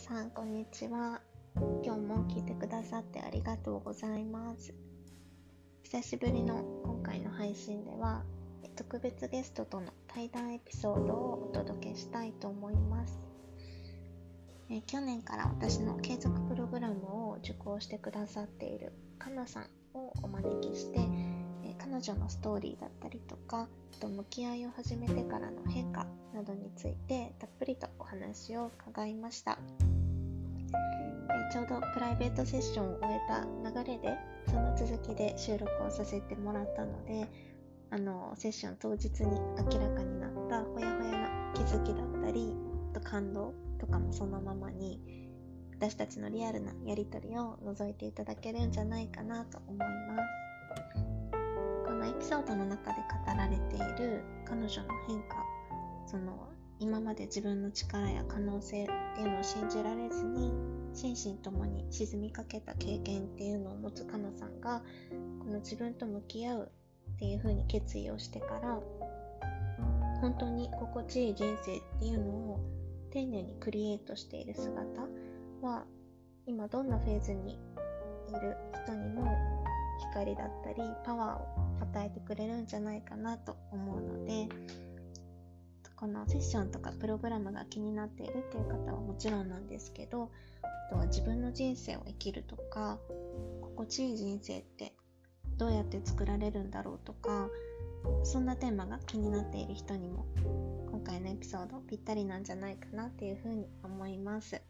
[0.00, 1.20] さんこんにちは。
[1.84, 4.72] 今日も聞いてくださってありがとうございます。
[5.82, 8.24] 久しぶりの今回の配信では
[8.76, 13.20] 特別ゲストとの対談エピソードをお届けしたいと思います。
[14.70, 21.00] え去年から私の継続プログラムを受講してくださっているかなさんをお招きして
[21.90, 23.66] 彼女のストーリーだったりとか
[23.98, 29.58] と向き合いを始めてからの変化などについてたっぷりとお話を伺いました。
[30.72, 33.44] えちょうどプライベートセッションを終えた
[33.82, 34.16] 流れで
[34.46, 37.28] その続きで収録をさせてもらったので
[37.90, 42.54] あのセッション当日に明らかになったほやほやな気づきだったり
[42.94, 45.00] と感動とかもそのままに
[45.72, 51.09] 私たちのリアルなやり取りを覗いていただけるんじゃないかなと思います。
[52.00, 52.96] のエピソードの中で
[53.26, 55.44] 語られている彼女の変化
[56.06, 60.50] その今まで自分の力や可能性っていうのを信じられずに
[60.94, 64.82] 心身ともに沈みかけた経験っていうのを持つかなさんが
[65.38, 66.72] この自分と向き合う
[67.16, 68.80] っていう風に決意をしてから
[70.22, 72.60] 本当に心地いい人生っていうのを
[73.12, 74.82] 丁寧にクリエイトしている姿
[75.60, 75.84] は
[76.46, 77.58] 今どんなフェーズに
[78.28, 79.59] いる人にも
[80.12, 84.48] 光だったりパワーを与えてくれるんじゃないかなと思うので
[85.96, 90.30] このセッションとかプログラムが気になっているっていう方はもちろんなんですけど
[90.62, 92.98] あとは自分の人生を生きるとか
[93.60, 94.94] 心地いい人生って
[95.58, 97.48] どうやって作られるんだろうとか
[98.24, 100.24] そんなテーマが気になっている人にも
[100.90, 104.62] 今回のエピソードぴったりなんじゃないかなっていうふうに思います。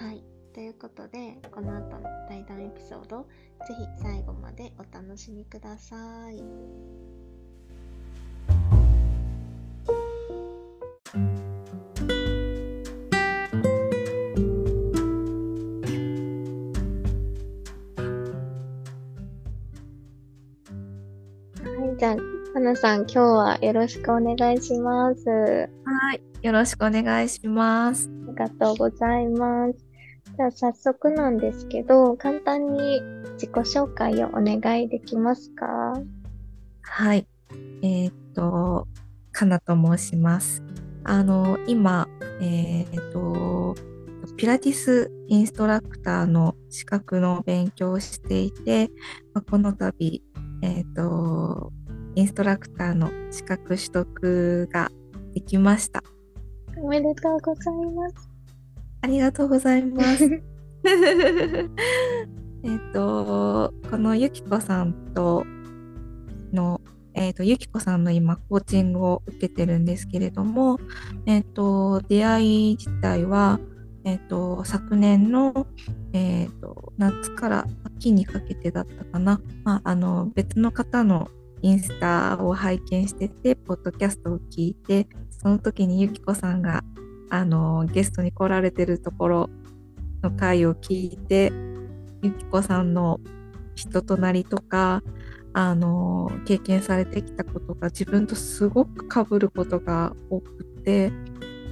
[0.00, 0.22] はい。
[0.52, 3.26] ということで、この後の対談エピソード、
[3.66, 5.96] ぜひ最後までお楽しみくださ
[6.30, 6.42] い。
[21.96, 22.16] じゃあ、
[22.54, 25.28] かなさん、今日はよろしくお願いします。
[25.28, 28.10] はい、よろしくお願いします。
[28.26, 29.89] ありがとうございます。
[30.40, 33.02] じゃあ、早速なんですけど、簡単に
[33.34, 36.00] 自己紹介をお願いできますか？
[36.80, 37.26] はい。
[37.82, 38.88] えー、っと、
[39.32, 40.62] かなと申します。
[41.04, 42.08] あの、今、
[42.40, 43.74] えー、っと、
[44.38, 48.88] ピラティスインストラクターの資格の勉強をしていて、
[49.34, 50.22] まあ、この度、
[50.62, 51.70] えーと、
[52.14, 54.90] インストラクターの資格取得が
[55.34, 56.02] できました。
[56.78, 58.29] おめでとうございます。
[59.02, 60.24] ありがとうございます。
[62.62, 65.44] えっと、このゆきこさんと
[66.52, 66.80] の、
[67.14, 70.78] えっ、ー、と、ゆきこさんの今、コーチングを受けてるんですけれども、
[71.26, 73.58] えっ、ー、と、出会い自体は、
[74.04, 75.66] えっ、ー、と、昨年の、
[76.12, 79.40] えっ、と、夏から秋にかけてだったかな。
[79.64, 81.28] まあ、あの、別の方の
[81.62, 86.82] インスタを拝見してて、ポッドキャストを聞いて、その時にゆきこさんが、
[87.30, 89.50] あの、ゲストに来られてるところ
[90.22, 91.52] の回を聞いて、
[92.22, 93.20] ゆきこさんの
[93.74, 95.02] 人となりとか、
[95.52, 101.12] あの、経験されてきたことが自分とすごくかぶることが多くて、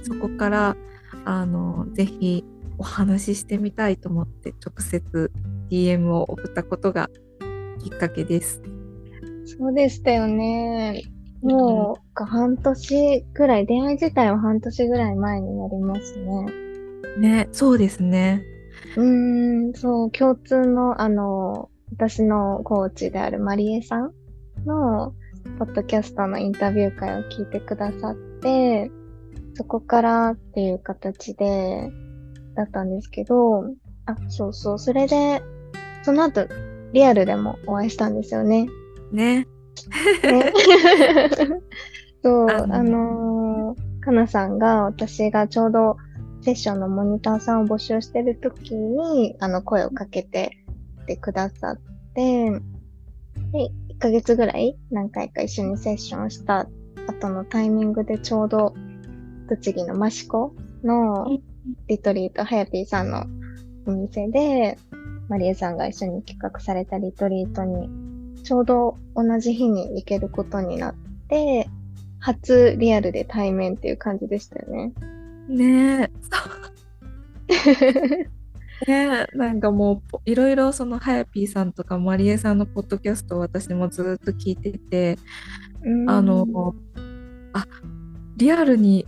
[0.01, 0.77] そこから、
[1.25, 2.43] あの、ぜひ
[2.77, 5.31] お話ししてみたいと思って直接
[5.69, 7.09] DM を送ったことが
[7.83, 8.61] きっかけです。
[9.45, 11.03] そうでしたよね。
[11.41, 16.45] もう、半年ぐらい、恋愛自体は半年ぐらい前になりますね。
[17.17, 18.43] ね、そうですね。
[18.95, 24.13] うーん、そう、共通の、あの、私のコーチであるマリエさん
[24.65, 25.13] の、
[25.57, 28.91] ポッドキャストのインタビュー会を聞いてくださって、
[29.55, 31.91] そこからっていう形で、
[32.55, 33.63] だったんですけど、
[34.05, 35.41] あ、そうそう、それで、
[36.03, 36.47] その後、
[36.93, 38.67] リアルでもお会いしたんですよね。
[39.11, 39.47] ね。
[40.23, 40.53] ね
[42.23, 45.97] そう、あのー、かなさんが、私がちょうど
[46.41, 50.57] セッションのモニターさんを募集してる時に、あの、声をかけて
[51.09, 51.79] てくださっ
[52.13, 52.59] て、で、
[53.95, 56.67] 1ヶ月ぐらい何回か一緒にセッションした
[57.07, 58.73] 後のタイミングでちょうど、
[59.49, 60.53] 栃木の益子
[60.83, 61.25] の
[61.87, 63.25] リトリート、はやぴーさんの
[63.87, 64.77] お店で、
[65.27, 67.89] マリエさんが一緒に企画されたリトリートに、
[68.43, 70.95] ちょうど同じ日に行けることになっ
[71.27, 71.69] て、
[72.19, 74.93] 初リアルで対面っていう感じでしたよね。
[75.47, 76.09] ねえ。
[78.87, 85.17] ねなんかもういろいろそのはやぴーさんとかまりえさんのポッドキャストを私もずっと聞いてて
[86.07, 86.73] あの
[87.53, 87.65] あ
[88.37, 89.05] リアルに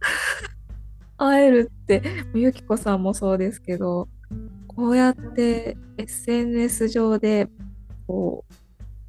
[1.16, 2.02] 会えるって
[2.34, 4.08] ゆきこさんもそうですけど
[4.68, 7.48] こうやって SNS 上で
[8.06, 8.44] こ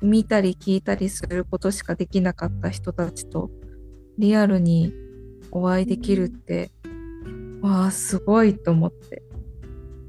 [0.01, 3.50] う見たり聞いたりすることしかできなかった人たちと
[4.18, 4.94] リアルに
[5.51, 6.71] お会いできるって、
[7.62, 9.24] わあすごいと思って。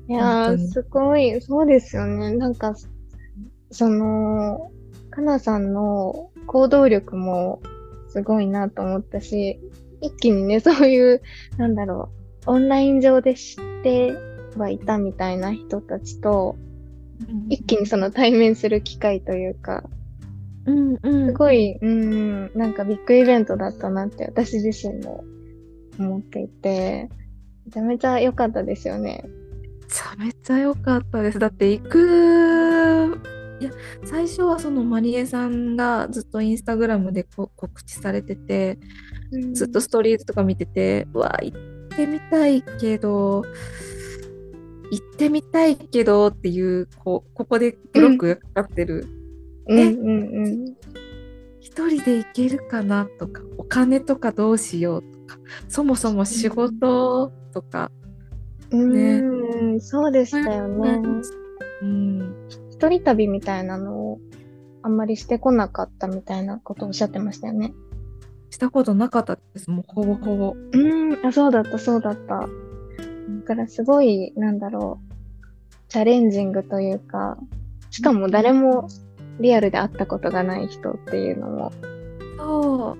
[0.09, 1.41] いやーすごい。
[1.41, 2.33] そうですよね。
[2.33, 2.75] なんか
[3.71, 4.71] その
[5.11, 7.61] かなさんの行動力も
[8.09, 9.59] すごいなと思ったし
[10.00, 11.23] 一気にねそういう
[11.56, 12.11] なんだろ
[12.47, 14.15] うオンライン上で知って
[14.56, 16.56] はいたみたいな人たちと、
[17.49, 19.85] 一気にその対面する機会というか、
[20.67, 25.25] うんうん、すごい、うん、なんかビッグイベントだったなって私自身も
[25.99, 27.09] 思っていて、
[27.67, 29.25] めちゃめちゃ良かったですよね。
[29.25, 29.31] め
[29.89, 31.39] ちゃめちゃ良かったです。
[31.39, 33.21] だって行く、
[33.61, 33.71] いや、
[34.05, 38.79] 最初はそのまりえさんがずっとインスタグラムで告知されてて、
[39.31, 41.59] うん、ずっとストーリーズとか見てて、うわ、行っ
[41.97, 43.45] てみたいけど、
[44.91, 49.06] 行ってみたいけどっていうこうここでブロックがかかってる、
[49.67, 50.77] うん、え、うんうんうん、
[51.61, 55.38] 一人で行けるかなとかお金とかどうしようとか
[55.69, 57.91] そもそも仕事とか、
[58.71, 59.81] ね、うん。
[59.81, 61.00] そうでしたよね、
[61.82, 64.21] うん、一人旅みたいなのを
[64.82, 67.75] あんまりしてこなかったみたいなことをおっしゃってましたよね。
[68.50, 69.69] したことなかったです。
[69.69, 70.56] もうほぼほぼ。
[70.73, 71.27] うん。
[71.27, 72.49] あそうだったそうだった
[73.28, 75.14] だからすごい、なんだろう、
[75.88, 77.38] チャレンジングというか、
[77.90, 78.88] しかも誰も
[79.40, 81.73] リアルで会ったことがない人っていうのも。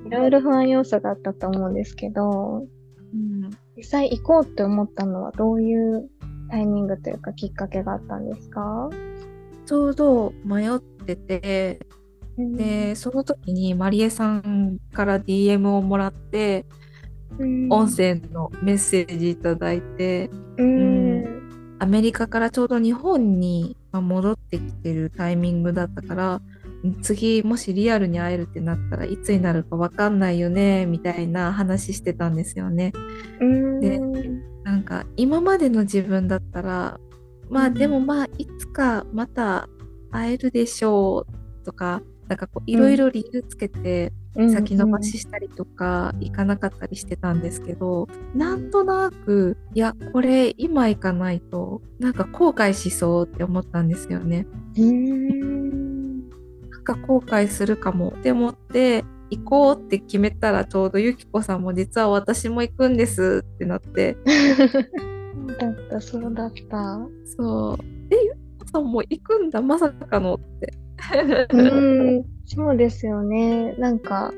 [0.07, 2.67] いろいろ不安要素があったと思うんですけど、
[3.15, 6.09] うん、実際行こうって思ったのはどういう
[6.51, 8.91] タイミングというかきっかけがあったんですか？
[9.67, 11.81] ちょうど迷ってて、
[12.37, 16.67] うん、でその時にまりえさんから DM をもらって
[17.71, 26.41] 音声のメッセージいただいて、うん、アメリカからちょうど日本に戻ってきてるタイミングだったから
[27.03, 32.93] 次もしリアルに会えるってなったらいつになるか分かんないよねみたいな話してたんですよね。
[33.81, 33.99] で
[34.63, 37.01] なんか今までの自分だったら
[37.49, 39.69] まあでもまあいつかまた
[40.11, 44.13] 会えるでしょうとかなんかこういろいろ理由つけて
[44.51, 54.47] 先延ばししたりとか行かなかったりしてたんですけど、うん、なんとなくいやこれ今行かないとなんか後悔しそうって思ったんですよね。
[54.77, 56.31] うん。
[56.71, 64.17] なんか後悔するかもって思って行こうって決めたらちょうどゆきこさんも実は私も行くんですってなって。
[65.59, 67.01] だったそうだった。
[67.25, 67.85] そう。
[68.11, 70.75] えゆきこさんも行くんだまさかのって
[71.51, 73.75] うんそうですよね。
[73.75, 74.33] なんか、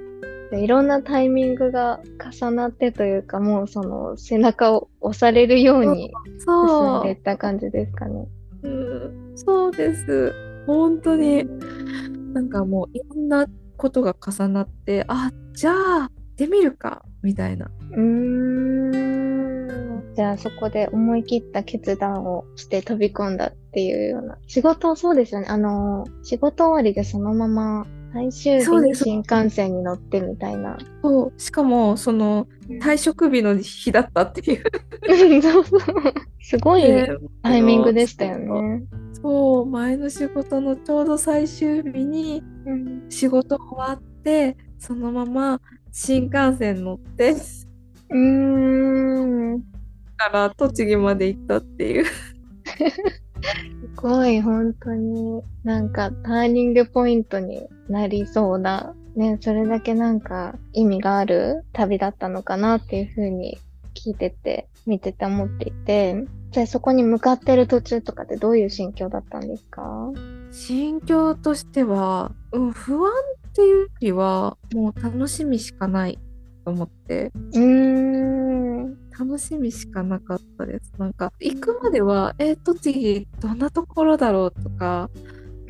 [0.52, 2.00] いろんなタイミングが
[2.32, 8.26] 重なってというか、もうその背中を押されるように進んでいった感じですかね。
[8.62, 10.32] うん、そうです。
[10.66, 11.44] 本当に、
[12.32, 13.46] なんかもういろんな
[13.76, 17.70] ことが重なって、あ、じゃあ、行ってみるか、みたいな。
[17.92, 19.37] うーん。
[20.18, 24.36] じゃあそこで思い切った決断をして飛び込んだっていうような。
[24.48, 25.46] 仕事そうですよね。
[25.48, 30.76] あの、仕事終わりでそのまま最終日に新幹線に乗ってみたいな。
[31.04, 31.40] そう。
[31.40, 32.48] しかもその
[32.82, 34.64] 退職日の日だったっていう。
[36.42, 36.82] すごい
[37.44, 38.82] タイミングでしたよね。
[39.22, 39.66] そう。
[39.66, 42.42] 前の仕事のちょうど最終日に
[43.08, 45.60] 仕事終わって、そのまま
[45.92, 47.36] 新幹線乗って。
[48.10, 49.77] うーん
[50.18, 52.12] から栃木まで行ったっていうす
[53.96, 63.58] ごい本当になんかターニングポイントになりそうな、ね、それだけなんか意味がある旅だったのかなっていうふうに
[63.94, 70.12] 聞いてて、見てて思っていて、じゃあそこに向かってる途中とかってどういう心境だったんですか？
[70.52, 76.18] 心境としては、うん、不安っていうよりは、もう楽しみしかない
[76.64, 77.32] と思って。
[77.54, 78.07] うーん。
[79.18, 80.92] 楽しみしかなかったです。
[80.98, 85.10] なんか、行くまでは、えー、栃木どんなところだろうとか、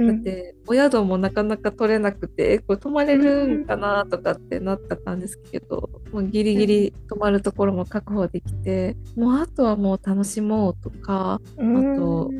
[0.06, 12.30] だってお宿もなかなか取れなくてこれ泊まれるんかなとかってなったんですけど、もうギリギリ泊まるところも確保できて、もうあとはもう楽しもうとか、あと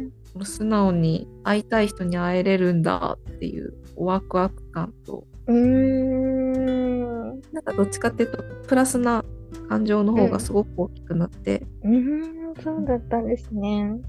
[0.44, 5.24] 素直に会いたい人に会えれるんだっていうワクワク感と。
[5.48, 7.26] うん。
[7.52, 9.24] なんかどっちかっていうとプラスな
[9.68, 11.66] 感情の方がすごく大きくなって。
[11.84, 14.00] うん、うんそうだったんですね。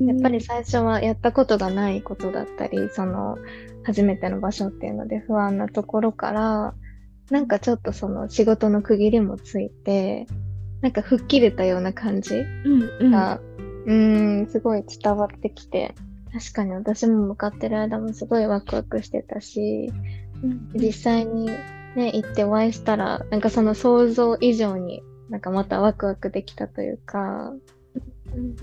[0.00, 3.36] やっぱり最初はやったことがないことだったり、その
[3.84, 6.74] 初めての場所っていうので不安なところから、
[7.30, 10.26] なんかちょっとその仕事の区切りもついて、
[10.80, 13.40] なんか吹っ切れたような感じうんうんが、
[13.86, 15.94] うーん、すごい伝わってきて、
[16.32, 19.92] 確かに私も向かってる間もすごいワクワクしてたし、
[20.74, 21.50] 実際に
[21.96, 27.52] ね、行ってお会いしたら、なんかその想像以上になんかまたワクワクできたというか、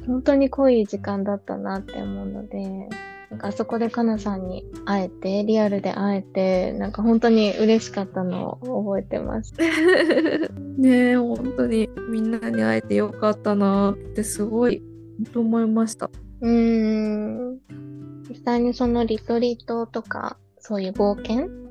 [0.07, 2.89] 本当に濃い時間だったなって思うので、
[3.29, 9.53] なんかあそこでかなさんに会えて、リアルで会えて、なんか本当に嬉しかったのを覚えてます。
[10.77, 14.81] ねえ本当にみんなに会えてよかったなってすごい
[15.25, 16.09] 本当思いました。
[16.41, 17.59] うーん。
[18.29, 21.68] 実際にそのリトリートとか、そういう冒険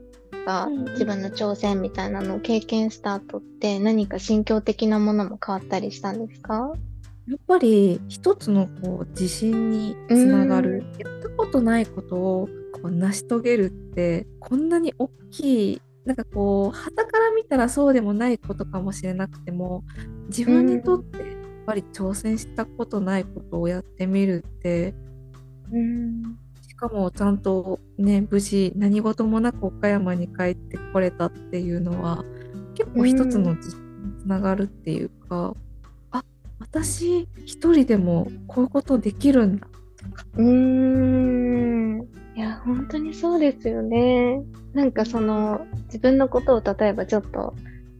[0.49, 0.93] がうんうん。
[0.93, 6.73] 自分の挑戦みたいなのを経験した後って何か心境的なものも変わったりしたんですか？
[7.29, 19.85] やっぱり一つのこう自信につながる、やったことないことをこう成し遂げるってこんなに大きいなんかこう傍から見たらそうでもないことかもしれなくても
[20.29, 21.27] 自分にとってやっ
[21.67, 24.95] ぱり挑戦したことないことをやってみるって
[25.71, 26.39] うん。
[26.79, 32.25] しかもちゃんとね無事何事もなく岡山に帰ってこれたっていうのは
[32.77, 33.75] 結構一つのつ
[34.25, 35.57] ながるっていうか、
[36.13, 36.23] あ
[36.61, 39.67] 私一人でもこういうことできるんだ
[40.37, 42.09] うーん。
[42.37, 44.45] いや、本当にそうですよね。
[44.73, 47.55] なんかその、自分のことを例えばちょっと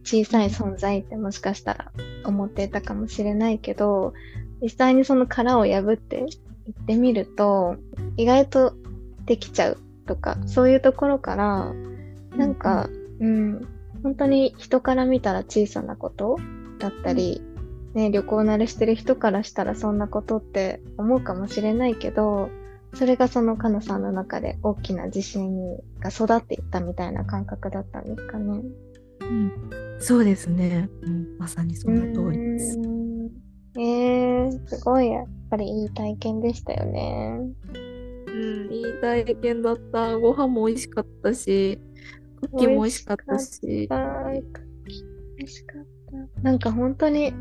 [0.05, 1.91] 小さい存在ってもしかしたら
[2.23, 4.13] 思っていたかもしれないけど、
[4.61, 6.25] 実際にその殻を破って
[6.69, 7.75] いってみると、
[8.17, 8.73] 意外と
[9.25, 11.73] できちゃうとか、そういうところから、
[12.37, 13.67] なんか、うん、
[14.03, 16.37] 本当に人から見たら小さなこと
[16.79, 17.41] だったり、
[17.93, 22.49] ね、旅行慣れしてる人からしたらそんなことって思うかもしれないけど、
[22.93, 28.61] それがそのかなさんの中で大きな自信が育っていったみたいな感覚だったんですかね。
[29.21, 29.51] うん、
[29.99, 32.98] そうですね、うん、まさにその通りです。
[34.69, 37.39] すごい、やっぱりいい体験でしたよね。
[38.27, 40.17] うん、いい体験だった。
[40.17, 41.79] ご飯も美味しかったし、
[42.41, 43.59] クッキーも美味しかったし。
[43.61, 43.87] 美
[45.43, 45.83] 味しかっ
[46.35, 46.41] た。
[46.41, 47.33] なんか本当に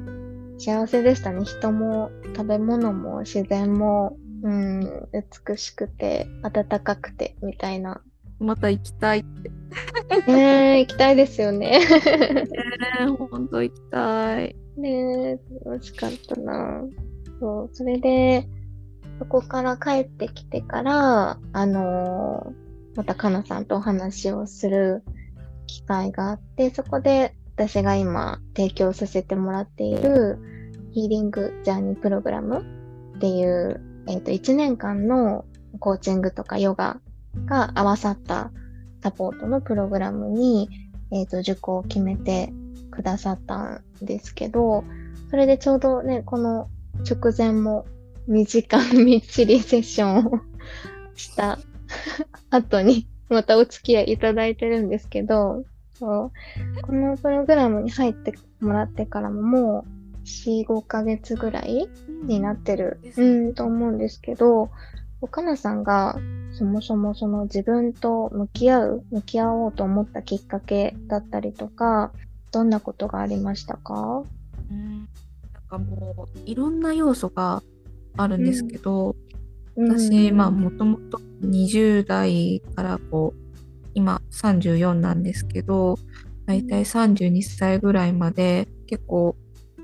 [0.59, 1.45] 幸せでしたね。
[1.45, 5.09] 人も食べ物も自然も、うん、
[5.47, 8.01] 美しくて、暖かくて、みたいな。
[8.41, 9.51] また行きたいって。
[10.31, 11.81] ねえ、行きたいですよね。
[11.81, 12.49] ね
[13.19, 14.57] ほんと行きたい。
[14.77, 14.91] ね
[15.33, 16.83] え、楽しかったな。
[17.41, 18.47] そう、それで、
[19.19, 22.69] そこから帰ってきてから、あのー
[22.99, 25.05] またかなさんとお話をする
[25.69, 30.37] 機会があって、そこで私が今提供させてもらっている
[30.91, 32.67] ヒーリングジャーニープログラム
[33.17, 35.45] っていう、えっ、と、1年間の
[35.79, 36.99] コーチングとかヨガ
[37.45, 38.51] が合わさった
[39.01, 40.69] サポートのプログラムに、
[41.13, 42.53] えっ、と、受講を決めて
[42.91, 44.83] くださったんですけど、
[45.31, 46.69] それでちょうどね、この
[47.05, 47.87] 直前も
[48.29, 50.41] 2時間みっちりセッションを
[51.15, 51.59] した
[52.51, 55.65] 後にまたお付き合いいただいてるんですけど、
[55.99, 56.33] そ
[56.79, 56.83] う。
[56.83, 61.89] このプログラムに入ってもらってからももう4、5ヶ月ぐらい
[62.25, 64.71] になってる、ですうん、と思うんですけど、
[65.21, 66.19] 岡野さんが
[66.53, 72.13] そもそもその自分と向き合う、向き合おうと思ったきっかけだったりとか、
[72.53, 74.23] どんなことがありましたか？
[74.71, 75.09] うん
[75.69, 77.63] かもういろんな要素が
[78.17, 79.17] あるんですけど、
[79.77, 83.41] 私、まあもともと20代からこう
[83.95, 85.97] 今34なんですけど
[86.47, 89.37] だいたい32歳ぐらいまで結構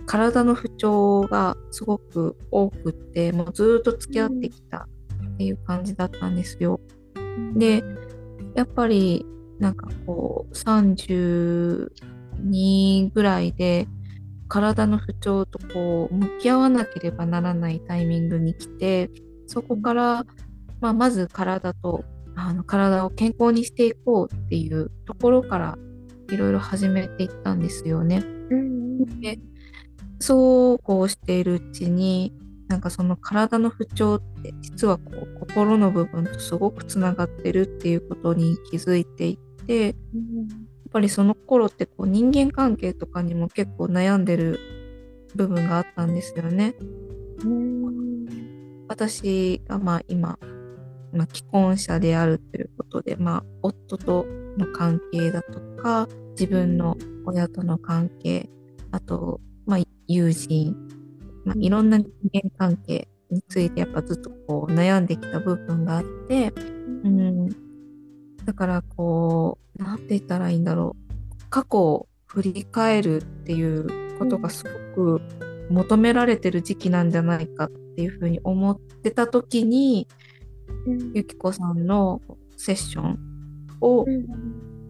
[0.06, 6.80] 体の不調がすごく多くってもうずっと付き合ってきたっていう感じだったんですよ。
[7.56, 7.82] で
[8.54, 9.24] やっぱり
[9.58, 13.86] なんかこう32ぐらいで
[14.48, 19.10] 体の不調とこう向き合わなければならないタイミングに来て
[19.46, 20.24] そこから、
[20.80, 22.04] まあ、まず体と
[22.36, 25.78] あの体を健康にしていこうっていうところから
[26.30, 28.24] いろいろ始めていったんですよね。
[28.50, 29.38] うんで
[30.20, 32.32] そうこうしているうちに
[32.68, 39.94] なんかその体の不調って実はこう心の部分とすごくつながってるっていうことに気づいていってやっ
[40.94, 44.60] ぱりその頃ってこう人間関係とかにも結構悩んでる
[45.34, 46.76] 部分があったんですよね。
[47.44, 48.86] うん。
[48.88, 50.38] 私がまあ今、
[51.12, 54.24] まあ、既婚者であるということで、まあ、夫と
[54.56, 56.08] の関係だとか
[56.38, 56.96] 自分の
[57.26, 58.48] 親との関係
[58.92, 60.76] あと、まあ、友人、
[61.44, 66.52] まあ、いろんな人間関係についてやっぱずっとこう悩んできた部分があって、
[67.02, 67.63] うん、
[68.44, 71.04] だからこうなんて言ったらいいんだろう。
[71.50, 75.22] 過去を振り返るっていうことがすごく
[75.70, 80.08] 求められてる時期なんじゃないかっていうふうに思ってた時に、
[80.86, 82.20] うん、ゆきこさんの
[82.56, 83.18] セッション
[83.80, 84.26] を、うん、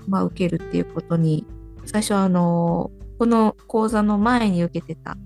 [0.09, 1.47] まあ、受けるっていうことに
[1.85, 5.17] 最初あのこの講座の前に受けてた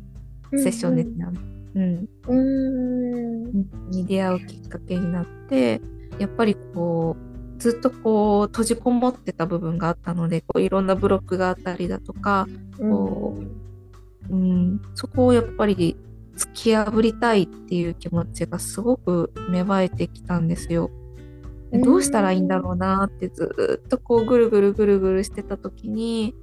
[0.52, 1.26] セッションですね。
[1.74, 3.52] うん、うん、
[3.90, 5.80] に出会うきっかけになって
[6.18, 7.27] やっぱりこう
[7.58, 12.46] ずっとこう閉じこもってた部分があったのでこういろんなブロックがあったりだとか
[12.78, 13.36] こ
[14.30, 15.96] う、うん、そこをやっぱり
[16.36, 20.90] 突き破りたいっていう気持ちがすごく芽生えてきたんですよ。
[21.72, 26.34] どうしたらいいんだろうなってずっとこうぐるぐるぐるぐるしてた時に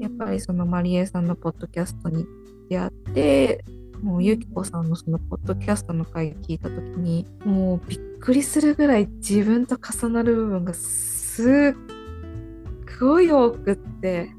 [0.00, 2.26] やっぱりそのマリエさんのポッドキャストに
[2.68, 3.64] 出会って
[4.02, 14.30] もうゆきこさんのそのポッドキャストの回聞いた時にもうびっくりするぐらい自分と重なる部分がすっごい多くって。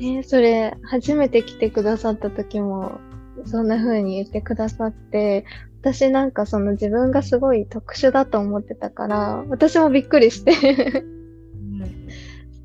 [0.00, 3.00] えー、それ初めて来てくださった時も
[3.44, 5.44] そんな風に言ってくださって
[5.80, 10.52] 私なんかその自分がすごい特殊だと思ってたから私もびっくりして。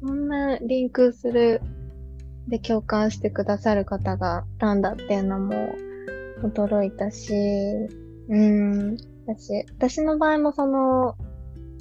[0.06, 1.62] そんなリンクする
[2.50, 5.54] で共感してくださる方がいたんだっていうのも
[6.44, 7.34] 驚いたし、
[8.30, 11.16] うん、私、私の場合もその、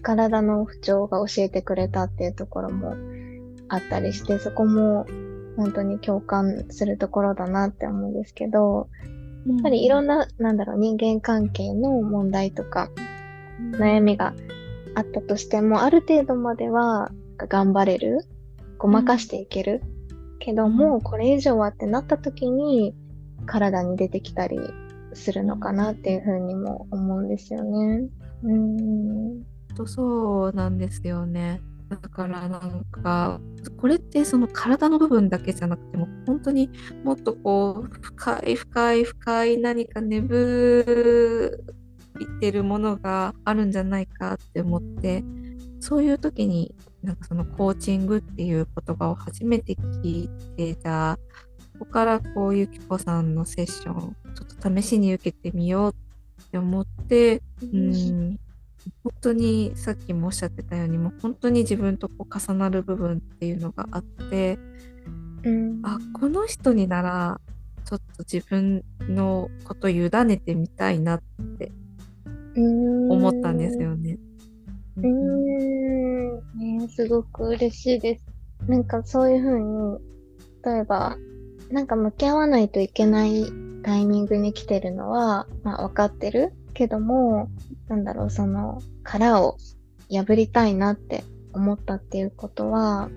[0.02, 2.94] 体の不調が教えてくれたっていうところも
[3.68, 5.06] あったりして、そこも
[5.56, 8.88] 本当に共感するところだなって思うんですけど、
[9.46, 12.90] やっぱりいろんな、なんだろう、人間関係の問題とか、
[13.72, 14.34] 悩みが
[14.94, 18.20] あったとしても、ある程度までは頑張れる、
[18.78, 19.82] ごまかしていける。
[20.38, 22.94] けども、これ以上はってなった時に、
[23.46, 24.58] 体に出てきたり
[25.14, 28.08] するのかなっていうふうにも思うんですよね。
[28.44, 29.42] うん
[29.74, 31.60] とそうなんですよね。
[31.88, 33.40] だからなんか
[33.76, 36.70] これってその体の部分だけじゃなくても本当に
[37.04, 41.62] もっとこう深い深い深い何か眠
[42.24, 45.22] ってるものがあるんじゃないかって思って
[45.80, 51.18] そういう時になんかそのコーチングっていう言葉を初めて聞いてじゃあ
[51.82, 55.94] こからこうゆきこさんのセッションちょっと試しに受けてみよう
[56.42, 58.38] って思って、うん、
[59.02, 64.60] 本当にさっきもおっしゃってたようにもう本当に自分とこう重なる部分っていうのがあって、
[65.42, 67.40] うん、あこの人になら
[67.84, 71.22] ちょっと自分のこと委ねてみたいなっ
[71.58, 71.72] て
[72.54, 74.18] 思ったんですよね。
[74.98, 76.36] うん、
[76.78, 78.26] ね、すごく嬉しいです。
[78.68, 80.12] なんかそういうふうに
[80.64, 81.16] 例えば
[81.72, 83.46] なんか向き合わないといけない
[83.82, 87.48] タイミングに来てるのは、まあ分かってるけども、
[87.88, 89.56] なんだろう、その殻を
[90.10, 93.08] 破りたいなって思ったっていうことは、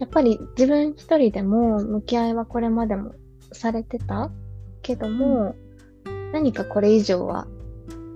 [0.00, 3.12] やっぱり自分一人でも向き合いはこれまでも
[3.52, 4.30] されてた
[4.82, 5.54] けども、
[6.32, 7.46] 何かこれ以上は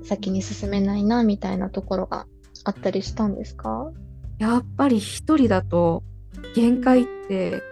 [0.03, 2.27] 先に進めないなみたいなところが
[2.65, 3.93] あったりしたんですか？
[4.39, 6.03] やっぱり一人だと
[6.55, 7.63] 限界って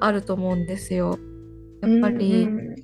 [0.00, 1.18] あると思うんですよ。
[1.82, 2.76] やっぱり、うんうん、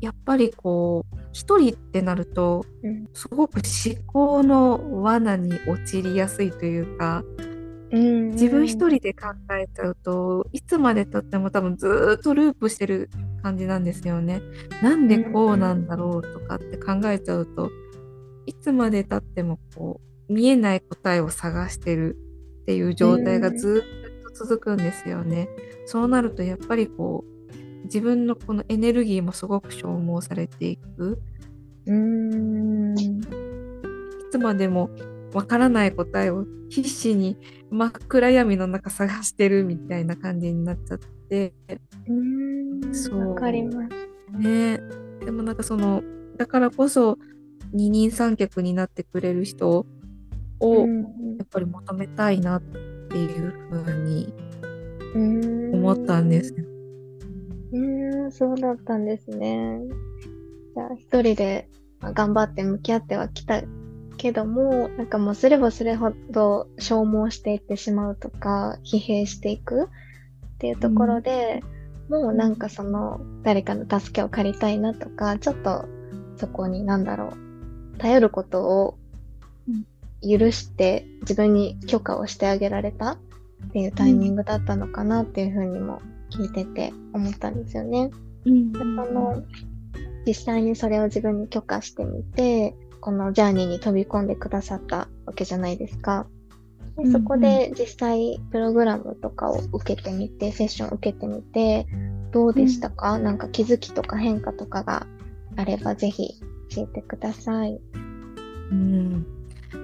[0.00, 7.56] やっぱりこう一人ってなると、うん、すごく思考の罠に陥りやすいというか、うん
[7.92, 13.10] うん、自分一人で考えちゃうといつまでたっても多分ずっとループしてる
[13.42, 14.42] 感じなんですよね。
[14.82, 17.70] なんでこうなんだろうとかって考えちゃうと
[18.46, 22.16] いつまでたってもこう見えない答えを探してる
[22.62, 23.84] っていう状態がず
[24.28, 25.48] っと続くんですよね。
[25.86, 27.35] そうなるとやっぱりこう
[27.86, 31.18] 自分のこのエネルギーもすごく消耗されていく。
[31.86, 33.12] うーんい
[34.30, 34.90] つまでも
[35.32, 37.36] わからない答えを必死に
[37.70, 41.54] 真っ暗闇の中探してるみたいな感じになっちゃって。
[42.08, 44.38] うんそうわかります。
[44.38, 44.80] ね
[45.24, 46.02] でもなんかその
[46.36, 47.18] だからこそ
[47.72, 49.86] 二人三脚になってくれる人
[50.60, 50.86] を
[51.38, 54.32] やっぱり求めたいなっていうふうに
[55.72, 56.64] 思ったんですよ。
[56.64, 56.75] う
[58.28, 59.80] ん、そうだったんですね。
[60.74, 61.68] じゃあ、一人で
[62.00, 63.62] 頑張って向き合ってはきた
[64.16, 69.88] けども、なんかもうすればするほど消耗していってしまうとか、疲弊していくっ
[70.58, 71.62] ていうところで、
[72.08, 75.86] うん、もうなんかその、誰かの助けを借りたいなとか、ちょっと
[76.36, 77.32] そこになんだろ
[77.94, 78.98] う、頼ることを
[80.22, 83.18] 許して自分に許可をしてあげられたっ
[83.72, 86.00] ていうタイミングだったのかなっていうふうにも
[86.36, 88.10] 聞いてて思ったんですよね。
[88.44, 89.42] うん、その
[90.26, 96.26] 実際にそれを自分に許可してみてこのジャーニーに飛び込んでくださったわけじゃないですか。
[96.96, 101.86] でそこで実際プログラムとかを受けてみてセッションを受けてみて
[102.32, 105.06] どうでしたか、うん、なんか気づきとか変化とかが
[105.56, 106.40] あればぜひ
[106.74, 107.78] 教えてください。
[108.70, 109.26] うん、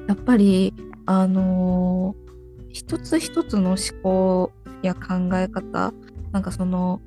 [0.09, 0.75] やっぱり
[1.07, 5.93] あのー、一つ一つの思考や考え方
[6.33, 7.01] なんかその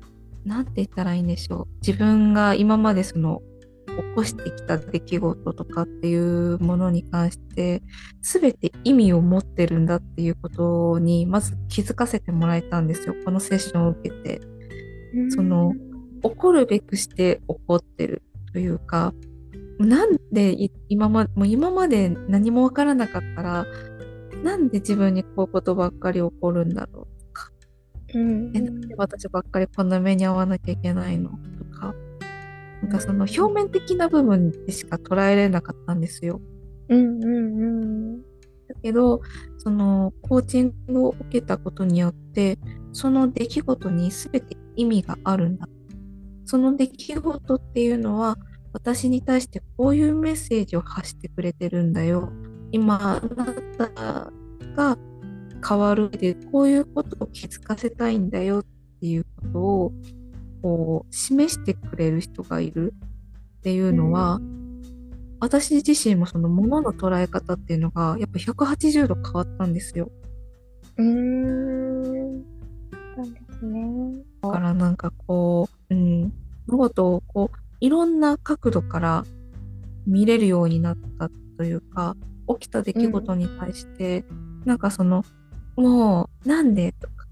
[0.44, 1.68] 何て言ったらいいんでしょう。
[1.86, 3.42] 自分が今までその
[3.86, 7.82] 起こしてきた出来事とかっていうものに関して
[8.22, 13.14] 全て意味を持ってるんだっていうことにまず気づかせてもらえたんですよ。
[13.24, 14.40] このセッションを受けて。
[15.30, 15.72] その
[16.22, 19.14] 怒るべくして怒ってるというか
[19.78, 20.56] なんで
[20.88, 23.66] 今まもう今まで何も分からなかったら
[24.42, 27.15] なんで自分にこういうことばっかり起こるんだろう
[28.14, 31.30] うん、えなんで私ばっかりこんな目に遭わなきゃいけないの？
[31.58, 31.94] とか
[32.82, 36.40] なんかその表面的な部分でしか捉えれなかったんですよ。
[36.88, 37.66] うんうんう
[38.18, 38.26] ん、だ
[38.82, 39.20] けど
[39.58, 42.58] そのコーチングを受けたことによって
[42.92, 45.68] その出来事に全て意味があるんだ。
[46.44, 48.38] その出来事っていうのは
[48.72, 52.30] 私に対してこういうメッセージを発してくれてるんだよ。
[52.70, 53.46] 今あな
[53.78, 54.30] た
[54.76, 54.98] が
[55.66, 58.64] 変わるでこういうことを気づかせたいんだよっ
[59.00, 59.92] ていうことを
[60.62, 62.94] こう示してくれる人がいる
[63.58, 64.82] っていうのは、うん、
[65.40, 70.10] 私自身もそのものの捉え方っていうのがやっぱ180度変わったんですよ。
[70.98, 74.22] うーんなんですね。
[74.42, 76.32] だからなんかこう、うん、
[76.66, 79.24] 物事をこういろんな角度から
[80.06, 82.16] 見れるようになったというか
[82.48, 85.24] 起きた出来事に対して、うん、なんかその
[85.76, 86.92] もうなんで？
[86.92, 87.26] とか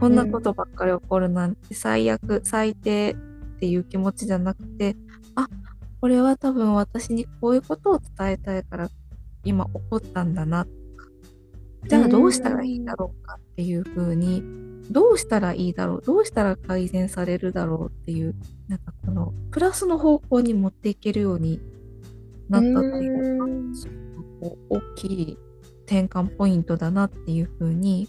[0.00, 3.16] こんなことばっかり起こるなんて最悪最低っ
[3.60, 4.96] ていう気持ちじゃなくて
[5.34, 5.48] あ
[6.00, 8.88] これは多分私にこういうことを伝えたいから
[9.44, 10.64] 今起こったんだな。
[10.64, 11.08] とか
[11.88, 14.42] じゃあどうしたらいいだろうかっていうふうに
[14.90, 18.34] どうしたらいいだろうどうしたら改善されるだろうっていう
[18.68, 21.60] なんかこのプラスの方向に持っていけるように
[22.48, 23.52] なったっていうのが
[24.70, 25.38] 大きい
[25.86, 28.08] 転換ポイントだなっていうふうに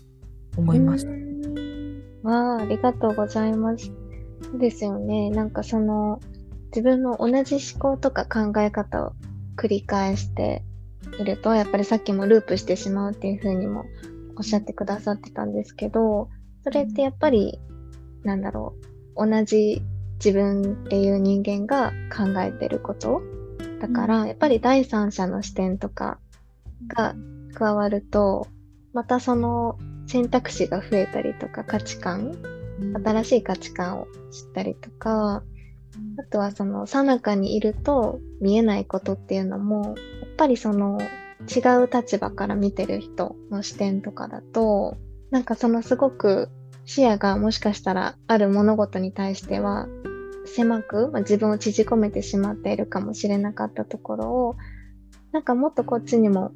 [0.58, 1.12] 思いました。
[2.28, 3.92] わあ、ありがとうございます。
[4.60, 5.30] ですよね。
[5.30, 6.20] なんかその、
[6.68, 9.14] 自分の同じ思考とか考え方を
[9.56, 10.64] 繰り返して
[11.20, 13.86] いると、やっぱりさっきもループしてしまうっていうふうにも
[14.36, 16.30] おっしゃってくださってたんですけど、
[16.64, 17.60] それってやっぱり、
[18.24, 18.76] なんだろ
[19.16, 19.82] う、同じ
[20.24, 23.22] 自分っていう人間が考えてること
[23.80, 26.20] だから、やっぱり第三者の視点とか
[26.88, 27.16] が
[27.54, 28.48] 加わると、
[28.94, 32.36] またその選択肢が増えたりとか価値観、
[33.04, 35.44] 新しい価値観を知ったりとか、
[36.20, 39.96] あとはその最中にいると見えないことっていうのも、やっ
[40.38, 41.00] ぱりその
[41.48, 44.98] 違う立場から見てる人の視点とかだと、
[45.32, 46.50] なんかそのすごく
[46.86, 49.88] 視野がもしかしたらある物事に対しては
[50.46, 54.56] 狭く、まあ、自分を縮こめてしまっているかもしれなかったところを、
[55.32, 56.52] なんかもっとこっちにも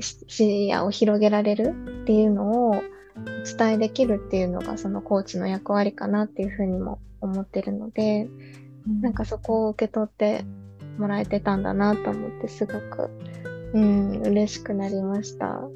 [0.00, 8.28] 視野を広げられるっていうのをお伝えできるっていうのがそのコーチの役割かなっていうふうにも思ってるので、
[8.86, 10.44] うん、なんかそこを受け取って
[10.98, 13.10] もらえてたんだなと思ってすごく、
[13.74, 15.46] うん、嬉しくなりました。
[15.56, 15.68] あ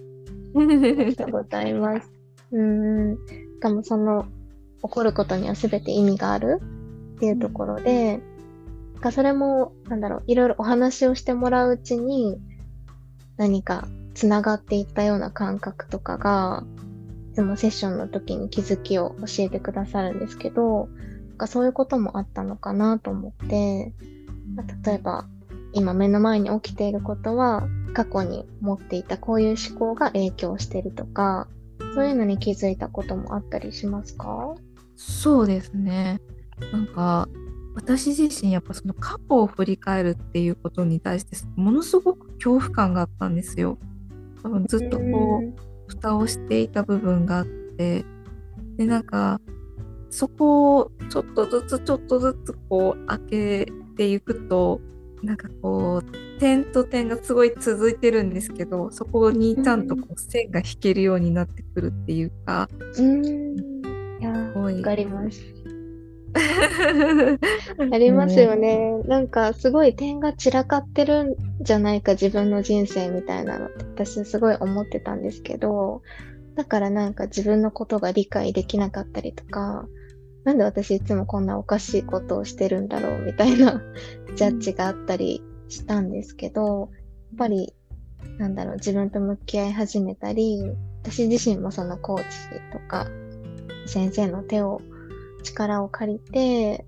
[0.55, 2.11] りがとうございます。
[2.53, 3.17] うん。
[3.17, 4.27] しかもその
[4.83, 6.61] 起こることには全て意味がある
[7.17, 8.21] っていうところで、
[9.03, 12.39] うん、それも、なんだろう、いろいろお話をしてもらううちに、
[13.37, 16.65] 何かつながっていったような感覚とかが、
[17.33, 20.89] いつもセッションの時に気づきを教えてくださるんですけど、
[21.29, 23.93] なんかそういうこともあったのかなと思って、
[24.85, 25.27] 例えば
[25.73, 31.49] 今目の前に起きていることは過去に持っていたこういう思考が影響してるとか、
[31.95, 34.55] そういうのに気づいたこともあったりしますか？
[34.95, 36.21] そうですね。
[36.71, 37.29] なんか
[37.75, 43.79] 私自身やっぱその過去を振り返るっていうことに対してものすごく恐怖感があったんですよ。
[44.43, 48.05] 多分ずっとこう蓋をしていた部分があって
[48.77, 49.41] でなんか
[50.11, 54.81] そこをちょっとずつちょっとずつこう開けていくと
[55.23, 62.69] なんかこう点と点がすごい続いてるんですけどそこにちゃんとこう線が引けるようになってくるっていうか。
[62.99, 63.83] うん
[64.21, 65.41] いやわかります。
[66.35, 68.99] ありますよね。
[69.05, 76.03] なんかすごい点が散らかってるんじゃないか自分の人生みたいなのって私すごい思ってたんですけど、
[76.55, 79.87] だからなんか自分のことが理解できなかったりとか、
[80.45, 83.81] なんで私いつもこんなおかしいことをしてるんだろうみたいな
[84.35, 86.91] ジャッジがあったりしたんですけど、
[87.31, 87.75] やっぱり
[88.39, 90.63] なんだろう自分と向き合い始めたり、
[91.03, 92.25] 私自身もそのコーチ
[92.73, 93.07] とか
[93.87, 94.81] 先生の手を
[95.43, 96.87] 力を借りて、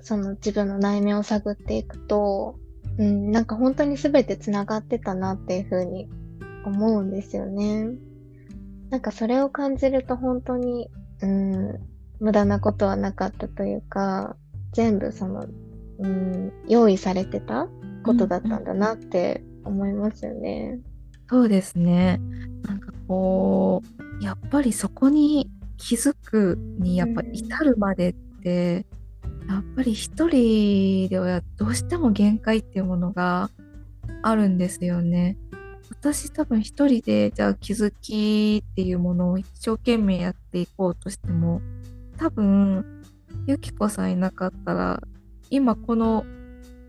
[0.00, 2.58] その自分の内面を探っていくと、
[2.98, 6.08] うん、なんか本当に全て繋がってたなっていうふうに
[6.64, 7.88] 思うんですよね。
[8.90, 10.88] なんかそれを感じると本当に、
[11.20, 11.80] うん、
[12.20, 14.36] 無駄なことはなかったというか、
[14.72, 15.46] 全部その、
[15.98, 17.68] うん、用意されてた
[18.04, 20.78] ことだったんだなって思いますよね。
[21.28, 22.20] そうですね。
[22.62, 23.82] なんかこ
[24.20, 28.86] う、やっぱりそこに気づくにやっぱ至るまでって、
[29.42, 33.50] うん、やっぱり一人ではどうしても限界っていうものが
[34.22, 35.36] あるんですよね。
[35.90, 41.60] 私多分一人でじゃあ気づきっていうものを一生懸命やっていこうとしても
[42.16, 42.84] 多分
[43.46, 45.00] ゆきこさんいなかったら
[45.50, 46.24] 今この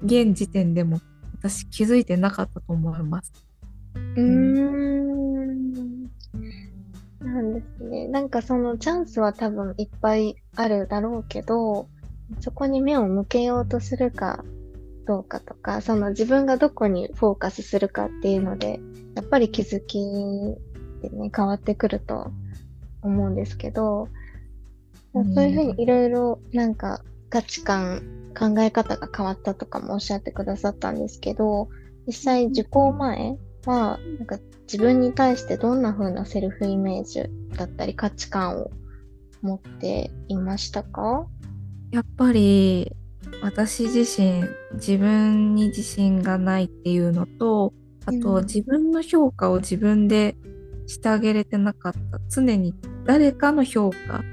[0.04, 1.00] 現時点でも
[1.40, 3.32] 私気づいてなかったと思います。
[3.96, 5.07] うーん。
[7.34, 8.08] なんですね。
[8.08, 11.88] なんかそのチャンスは多分いっぱいあるだろうけど、
[12.40, 14.44] そこに目を向けようとするか
[15.06, 18.80] どうかとか、その自分がどこにフォーカスするかっていうので、
[19.16, 22.32] やっぱり気づきってね、変わってくると
[23.02, 24.10] 思うんですけど、
[25.14, 28.02] そういうふうにいろいろなんか価値観、
[28.38, 31.70] 考え方が変わったとかもおっしゃってくださったんですけど、
[32.06, 33.38] 実際受講前
[33.68, 37.24] は、なんか自分に対してどんな風なセルフイメージ
[37.56, 38.72] だったり価値観を
[39.42, 41.28] 持っていましたか？
[41.92, 42.92] やっぱり
[43.42, 47.74] 私自身自分に自信がないっていうのと
[48.06, 50.36] あと、うん、自分の評価を自分で
[50.88, 52.74] してあげれてなかった常に
[53.06, 54.24] 誰かの評価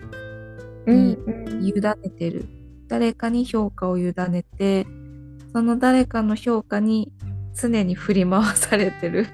[0.86, 1.18] に
[1.60, 2.48] 委ねてる、うんう
[2.84, 4.86] ん、誰かに評価を委ねて
[5.52, 7.12] その誰かの評価に
[7.54, 9.26] 常に振り回されてる。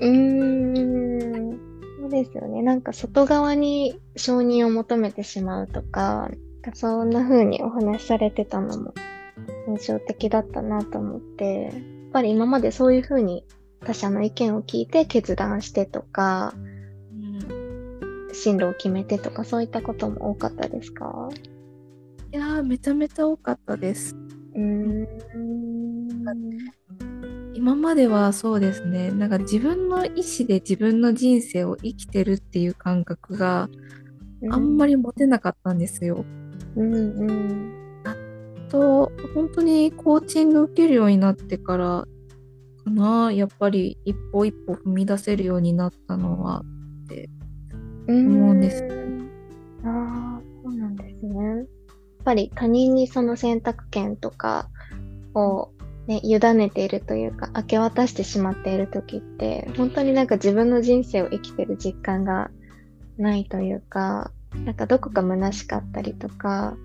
[0.00, 1.58] うーん。
[2.00, 2.62] そうですよね。
[2.62, 6.30] なんか外側に承認を求めてしまうとか
[6.74, 8.92] そんな風にお話しされてたのも
[9.68, 11.72] 印象的だったなと思って、やっ
[12.12, 13.44] ぱり今までそういう風に
[13.84, 16.58] 他者の意見を聞いて決断してとか、う
[18.30, 21.30] ん、進路を決めてとかそういったことも多かったですか？
[22.32, 24.14] いやめちゃめちゃ多かったです。
[24.54, 25.06] うん
[27.54, 33.68] 今まではそうですねなんか自分の意思で自分の人生を生きてるっていう感覚が
[34.50, 36.24] あんまり持てなかったんですよ。
[36.76, 37.72] うんうん、
[38.04, 38.16] やっ
[38.68, 42.06] と本当にコーチング受けるようになってから
[42.84, 46.62] かなやっぱり一歩一歩踏み出せるようになったのは
[47.04, 47.28] って
[48.08, 48.84] 思うんです。
[49.84, 51.44] ああそうなんですね。
[51.44, 51.66] やっ
[52.24, 54.68] ぱり他人にその選択権とか
[55.34, 55.70] を
[56.06, 62.50] ね、委ねているというか、明け渡してしまっている時って、本当になんか自分の人生を生きてる実感が
[63.16, 64.30] ないというか、
[64.64, 66.76] なんかどこか虚しかったりとか、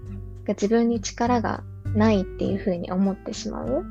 [0.47, 3.85] 自分に力がないっていう風に思ってしまう、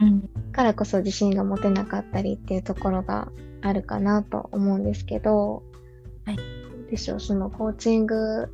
[0.00, 3.28] うん、からこそ自信が持てなかったりっていうところが
[3.62, 5.62] あるかなと思うんですけど、
[6.24, 6.38] はい、
[6.90, 8.48] でしょう、そのコーチング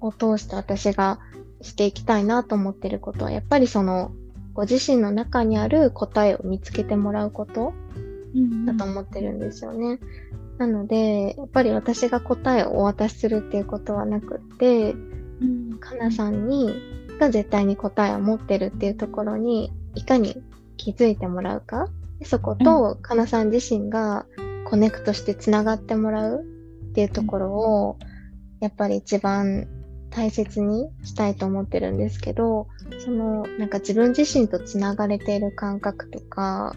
[0.00, 1.18] を通して私が
[1.62, 4.12] していきたいなと思ってることは、やっぱりその
[4.56, 7.74] ご自身の中にある答えを見つけてもらうこと
[8.64, 10.00] だと思ってるんですよね。
[10.56, 16.74] なので、やっぱり私が答えをお渡しするっていうことはなくって、うん、かなさんに、
[17.20, 20.42] が絶対に答えを持ってるっていうところに、いかに
[20.78, 21.88] 気づいてもらうか。
[22.22, 24.24] そこと、かなさん自身が
[24.64, 27.98] コネクトしてつながってもらうっていうところを、
[28.60, 29.66] やっぱり一番
[30.08, 32.68] 大切にしたいと思ってるんですけど、
[33.04, 36.74] その、なんか自分自身とつながれている感覚とか、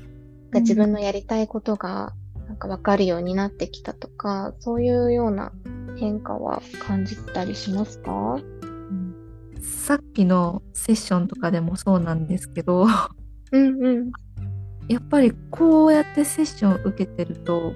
[0.52, 2.13] が自分のやりたいことが
[2.48, 5.52] なんか分かるようになってきたとか、そういうような
[5.98, 9.15] 変化は感じたりしますか、うん、
[9.62, 12.88] さっきのセッションとかでもそうなんですけど
[13.52, 14.12] うんうん。
[14.88, 17.74] やっぱりこうやってセッション受けてると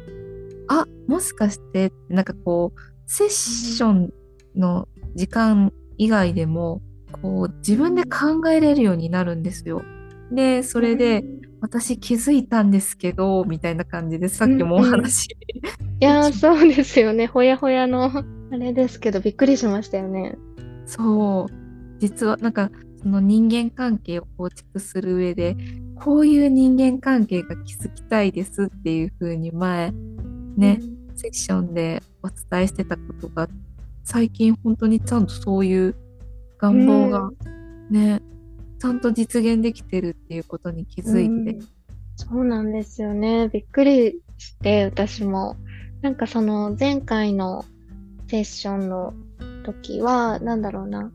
[0.67, 4.13] あもしかしてなんかこうセッション
[4.56, 6.82] の時間以外でも
[7.23, 9.81] こう自分で考えれるようになるんですよ。
[10.31, 11.23] でそれで、
[11.62, 15.29] 私気づいたんですけどみたいな感じでさっきもお話、
[15.79, 17.25] うんうん、いやそうですよね。
[17.25, 18.12] ほやほやの
[18.51, 20.36] あれですけどびっくりしましたよね。
[20.86, 21.53] そう。
[21.99, 22.69] 実はなんか
[23.01, 25.55] その人間関係を構築する上で
[25.95, 29.93] こういう人間関係が築きたいですっていう風に前
[30.57, 33.47] ね、うん、セッションでお伝えしてたことが
[34.03, 35.95] 最近本当にちゃんとそういう
[36.63, 37.30] 願望が
[37.89, 38.21] ね、
[38.80, 41.67] ちゃんと実現できてるっていうことに気づいて、うん、
[42.15, 43.49] そうなんですよね。
[43.49, 45.58] びっくりして私も。
[46.02, 47.63] なんかその前回の
[48.28, 49.13] セッションの
[49.65, 51.12] 時はなんだろうな。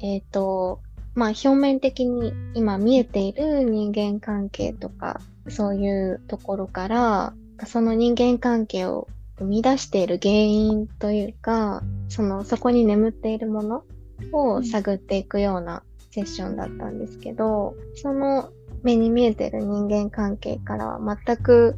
[0.00, 0.80] えっ、と、
[1.14, 7.34] まあ表面的に今見えている人間関係とか、そういうところから、
[7.66, 13.84] その人間関係を生み出している原因というか、その、そこに眠っているもの
[14.32, 18.50] を探っていくようなセッションだったんですけど、その
[18.82, 21.76] 目に見えている人間関係からは全く、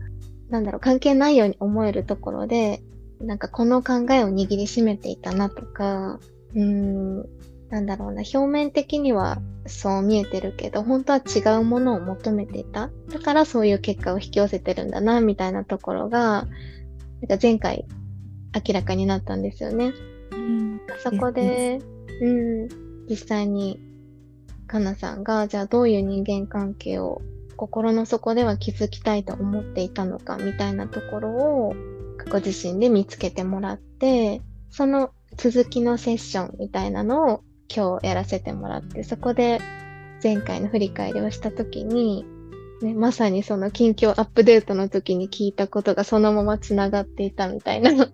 [0.51, 2.83] なんだろう、関係ないように思えるところで、
[3.21, 6.19] なんかこの考えを握りしめていたなとか、
[6.55, 7.27] うーん、
[7.71, 12.91] なんだろうな、表面的にはそう見えてるけど、本当は違うものを求めていた。
[13.11, 16.47] だからそういう結果を引き寄せてるんだな、みたいなところが、
[17.21, 17.87] なんか前回
[18.55, 19.93] 明らかになったんですよね。
[20.33, 21.81] うん、そこで、
[22.21, 22.69] うん、
[23.09, 23.81] 実際に、
[24.67, 27.21] かなさんが、じゃあどういう人間関係を
[27.57, 31.75] 心の底では築きたいと思っていたのかみたいなところを
[32.31, 39.61] ご自身で見つけてもらって、その続きのセッションみたいなのを今日やらせてもらって、そこで
[40.23, 42.25] 前回の振り返りをしたときに、
[42.83, 48.09] ね、まさにその近況アップデートの時に聞いたことがそのまま繋がっていたみたいな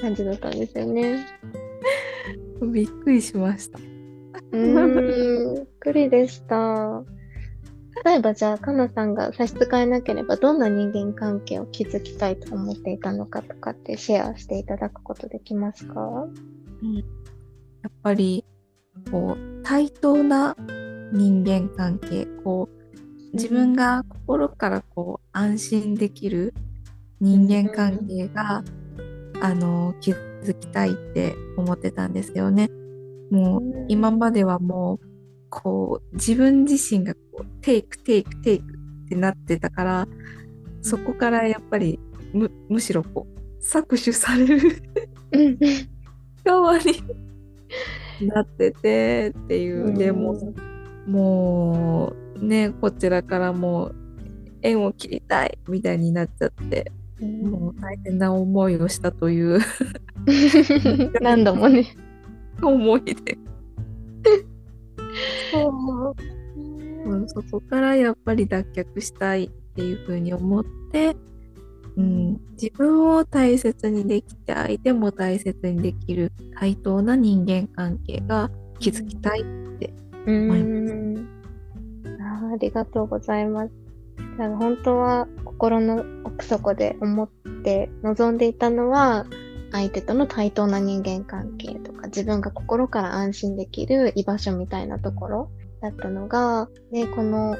[0.00, 1.26] 感じだったんですよね。
[2.66, 3.78] びっくりしました。
[4.52, 7.02] うん、びっくりでした。
[8.04, 16.00] 例えばじゃあ、かなさんが差し支えなければどんな人間関係を築きたいと思っていたのかとかってシェアしていただくことできますか、
[16.82, 17.02] うん、や
[17.88, 18.44] っぱり
[19.10, 20.56] こう対等な
[21.12, 22.80] 人間関係こう
[23.34, 26.54] 自分が心からこう安心できる
[27.20, 28.64] 人間関係が、
[29.34, 32.68] うん、あの築きたいって思ってたんですよね。
[33.30, 35.06] もう今まではもう
[35.50, 40.08] こう自分自身がこうテイクテイクテイクってなってたから
[40.82, 41.98] そこからやっぱり
[42.32, 44.82] むむしろこう搾取される
[46.44, 47.02] 側に
[48.20, 50.34] なっててっていう、でも
[51.06, 53.94] もうねこちらからもう
[54.62, 59.60] 縁を切りたいみたいになっちゃって、うん、もう大変な思いをしたという。
[61.20, 61.86] 何度もね。
[62.62, 63.38] 思いで
[65.50, 67.28] そう。
[67.28, 71.16] そこからやっぱり脱却したいっていうふうに思って、
[71.96, 79.44] うん、自分を大切にできて相手も大切にできる対等な人間関係が築きたいっ
[79.78, 79.92] て
[80.26, 81.40] 思います。
[82.22, 83.89] あありがとうございます。
[84.38, 87.30] 本当は心の奥底で思っ
[87.62, 89.26] て望んでいたのは
[89.72, 97.56] 相手との対等な人間関係とか自分が心から安心できる居場所みたいなところだったのが、で、この、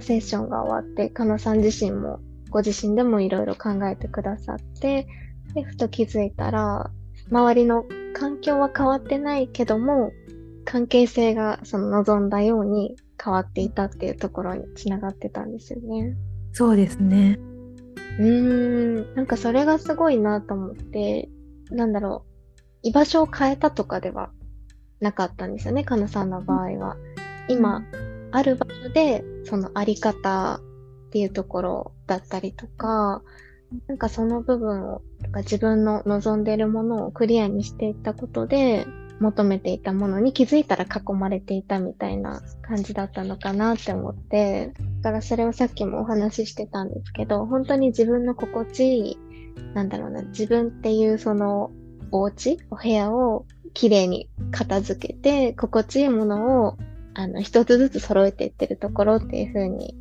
[0.00, 2.20] セッションが終わって、かなさん自身も
[2.50, 5.06] ご自身でもいろいろ考えてくださって、
[5.54, 6.90] で、ふと気づいたら、
[7.30, 10.12] 周りの環境は変わってないけども、
[10.64, 16.16] 関係性がその望んだように変わっていたっていうところにつながってたんですよね。
[16.52, 17.38] そうですね。
[18.18, 21.28] うーん、なんかそれがすごいなと思って、
[21.70, 22.32] なんだろう、
[22.82, 24.30] 居場所を変えたとかでは
[25.00, 26.96] なかったんですよね、かなさんの場合は。
[27.48, 27.84] 今、
[28.32, 30.60] ある場所で、そのあり方
[31.08, 33.22] っていうところだったりとか、
[33.86, 35.02] なんかその部分を、
[35.36, 38.86] 自分の望んでいるものをクリアにしていったことで、
[39.22, 49.18] 求めていたものに気づいたら囲まれていたみたいな感じだったのかなって思って、だからそれをさっきもお話ししてたんですけど、本当に自分の心地いい
[49.74, 51.70] なんだろうな、自分っていうその
[52.10, 56.76] お家、お部屋をきれいに片付けて、心地いいものを
[57.14, 59.96] あの一つずつ揃えていってるところっていう風に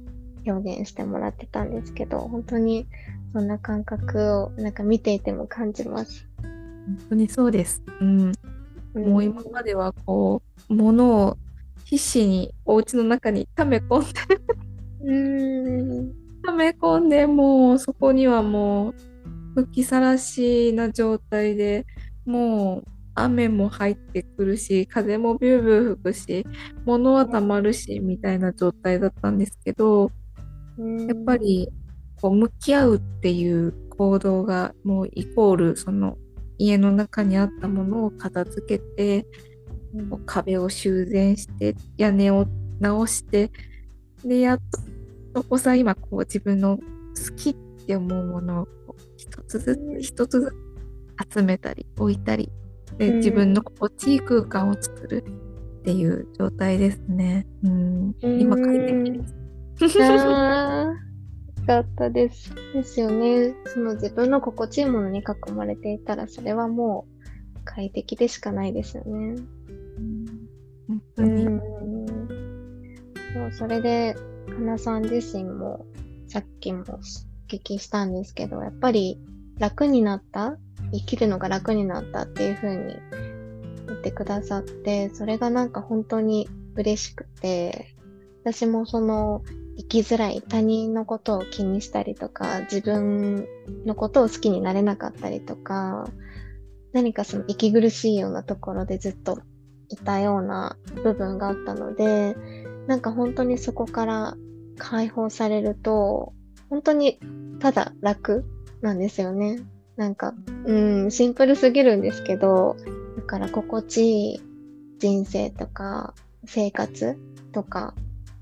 [0.47, 2.87] 表現してもらってたんですけど、本当に
[3.33, 6.27] そんな感覚をなんか見ていても感じます。
[6.41, 7.83] 本当にそうです。
[8.01, 8.33] うん。
[8.93, 11.37] うん、もう今まではこう、物を
[11.85, 14.19] 必死にお家の中に溜め込んで
[15.03, 16.13] うん。
[16.43, 18.95] 溜め込んで、もうそこにはもう
[19.55, 21.85] 吹きさらしな状態で
[22.25, 22.83] もう
[23.15, 26.45] 雨も入ってくるし風もビュービュー吹くし
[26.85, 30.11] 物はたまるしみたいな状態だったんですけど
[30.79, 31.69] やっぱり
[32.21, 36.17] こう向き合うっていう行動がもうイコールその
[36.61, 39.25] 家の中にあったものを片付けて、
[39.93, 42.45] う壁を修繕して屋根を
[42.79, 43.51] 直して
[44.23, 44.59] でやっ
[45.33, 48.67] とこさ今こう自分の好きって思うものを
[49.17, 50.55] 一つずつ一つず
[51.27, 52.49] つ集めたり置いたり
[52.97, 55.25] で自分の心地いい空間を作る
[55.81, 57.47] っていう状態ですね。
[57.63, 59.35] うん、今快適です。
[61.67, 62.53] あよかったです。
[62.73, 63.53] ですよね。
[63.65, 67.05] その自分の心地いいものに囲まれていたら、それはも
[67.55, 69.35] う快適でしかないですよね。
[70.87, 71.45] 本当に。
[71.45, 71.81] うん
[73.33, 74.15] そうそれで、
[74.47, 75.85] かなさん自身も、
[76.27, 76.83] さっきもお
[77.49, 79.19] 聞きしたんですけど、やっぱり
[79.57, 80.57] 楽になった
[80.91, 82.95] 生きるのが楽になったっていう風に
[83.87, 87.95] 言ってくださって、それがなんか本当に嬉しくて、
[88.43, 89.43] 私もその、
[89.81, 93.47] 生きづらい他人のことを気にしたりとか、自分
[93.85, 96.07] のことを好きになれなかったりとか、
[96.93, 99.39] 何かその息苦しいようなところでずっと
[99.89, 102.35] いたような部分があったので、
[102.85, 104.35] なんか本当にそこから
[104.77, 106.33] 解放されると、
[106.69, 107.19] 本当に
[107.59, 108.45] ただ楽
[108.81, 109.61] なんですよね。
[109.97, 110.73] なんか、う
[111.05, 112.75] ん、シンプルすぎるんですけど、
[113.17, 114.41] だから心地いい
[114.99, 116.13] 人生とか
[116.45, 117.17] 生活
[117.51, 117.95] とか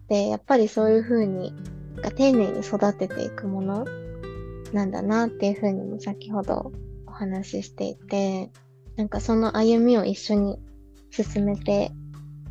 [0.10, 1.54] で、やっぱりそういう風に、
[2.16, 3.86] 丁寧に育てていくもの
[4.74, 6.72] なんだなっていう風にも先ほど
[7.08, 8.52] お話ししていて、
[8.96, 10.60] なんかその歩みを一緒に
[11.12, 11.92] 進めて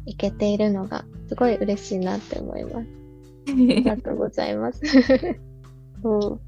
[0.06, 2.88] いけているのがすごい嬉しいなって思います。
[3.48, 4.80] ありがとうございます。
[6.02, 6.40] そう。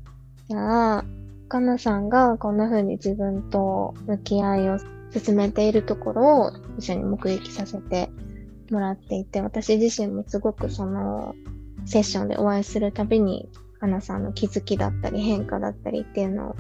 [0.49, 1.05] じゃあ、
[1.49, 4.79] かなさんがこんな風に自分と向き合いを
[5.13, 8.11] 進めているところを一緒に目撃させて
[8.71, 11.35] もらっていて、私自身もすごくその
[11.85, 13.49] セッションでお会いするたびに、
[13.81, 16.57] かなさんの気づきだったり変化だったりっていうのを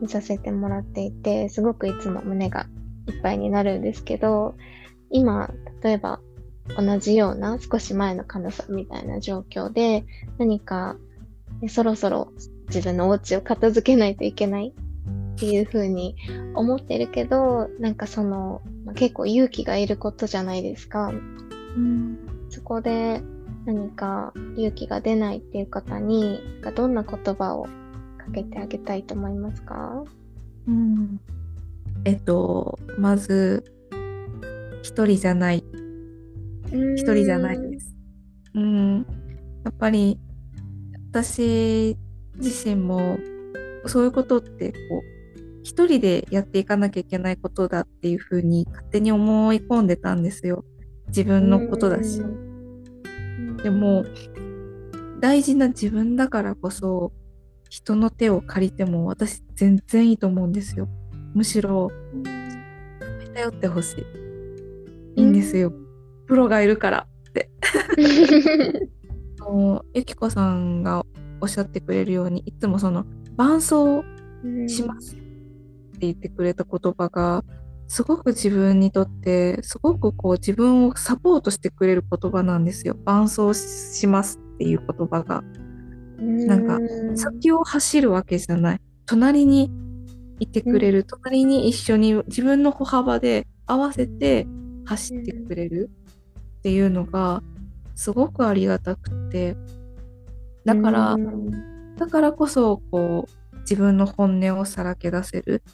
[0.00, 2.66] 見させてもらっていて、すごくいつも胸が
[3.08, 4.54] いっぱいになるんですけど、
[5.10, 5.50] 今、
[5.82, 6.20] 例えば
[6.76, 10.04] 同じような少し前のかなさんみたいな状況で
[10.38, 10.96] 何か
[11.68, 12.32] そろそろ
[12.68, 14.72] 自分のお家を片付けないといけない
[15.34, 16.16] っていう風に
[16.54, 18.62] 思ってるけどなんかその
[18.94, 21.12] 結構勇気がいることじゃないですか。
[21.76, 22.18] うん
[22.48, 23.22] そこで
[23.64, 26.40] 何か勇気が出ないっていう方に
[26.74, 27.64] どんな言葉を
[28.18, 30.04] かけてあげたいと思いますか？
[30.66, 31.20] うん
[32.04, 33.62] えっと、まず、
[34.82, 35.64] 一人じゃない。
[36.96, 37.94] 一一人じゃないです。
[38.54, 39.06] うん。
[39.64, 40.18] やっぱり、
[41.10, 41.98] 私
[42.36, 43.18] 自身も、
[43.84, 50.64] そういうことって、こう、一人でやっていかなきゃいけないことだっていうふうに勝手に思い込んでたんですよ。
[51.10, 52.22] 自分のことだし。
[53.62, 54.04] でも、
[55.20, 57.12] 大事な自分だからこそ、
[57.68, 60.88] 人の手を借りても私全然いいと思うんですよ。
[61.34, 61.90] むしろ、
[63.34, 64.04] 頼ってほし
[65.16, 65.20] い。
[65.20, 65.72] いいんですよ。
[66.26, 67.06] プロがいるから。
[69.40, 71.04] あのゆきこさんが
[71.40, 73.06] おっしゃってくれるように、いつもその、
[73.36, 74.04] 伴奏
[74.66, 75.24] しますって
[76.00, 77.44] 言ってくれた言葉が、
[77.90, 82.94] すごく自分にとって、すごくこう自分をサポートしてくれる言葉なんですよ。
[83.04, 85.42] 伴奏しますっていう言葉が。
[86.20, 86.78] なんか
[87.16, 88.80] 先を走るわけじゃない。
[89.06, 89.72] 隣に
[90.38, 94.46] いてくれる、隣に一緒に自分の歩幅で合わせて
[94.84, 95.90] 走ってくれる
[96.58, 97.42] っていうのが
[97.96, 99.56] すごくありがたくて。
[100.64, 101.16] だから、
[101.96, 105.64] だからこそこう自分の本音をさらけ出せる。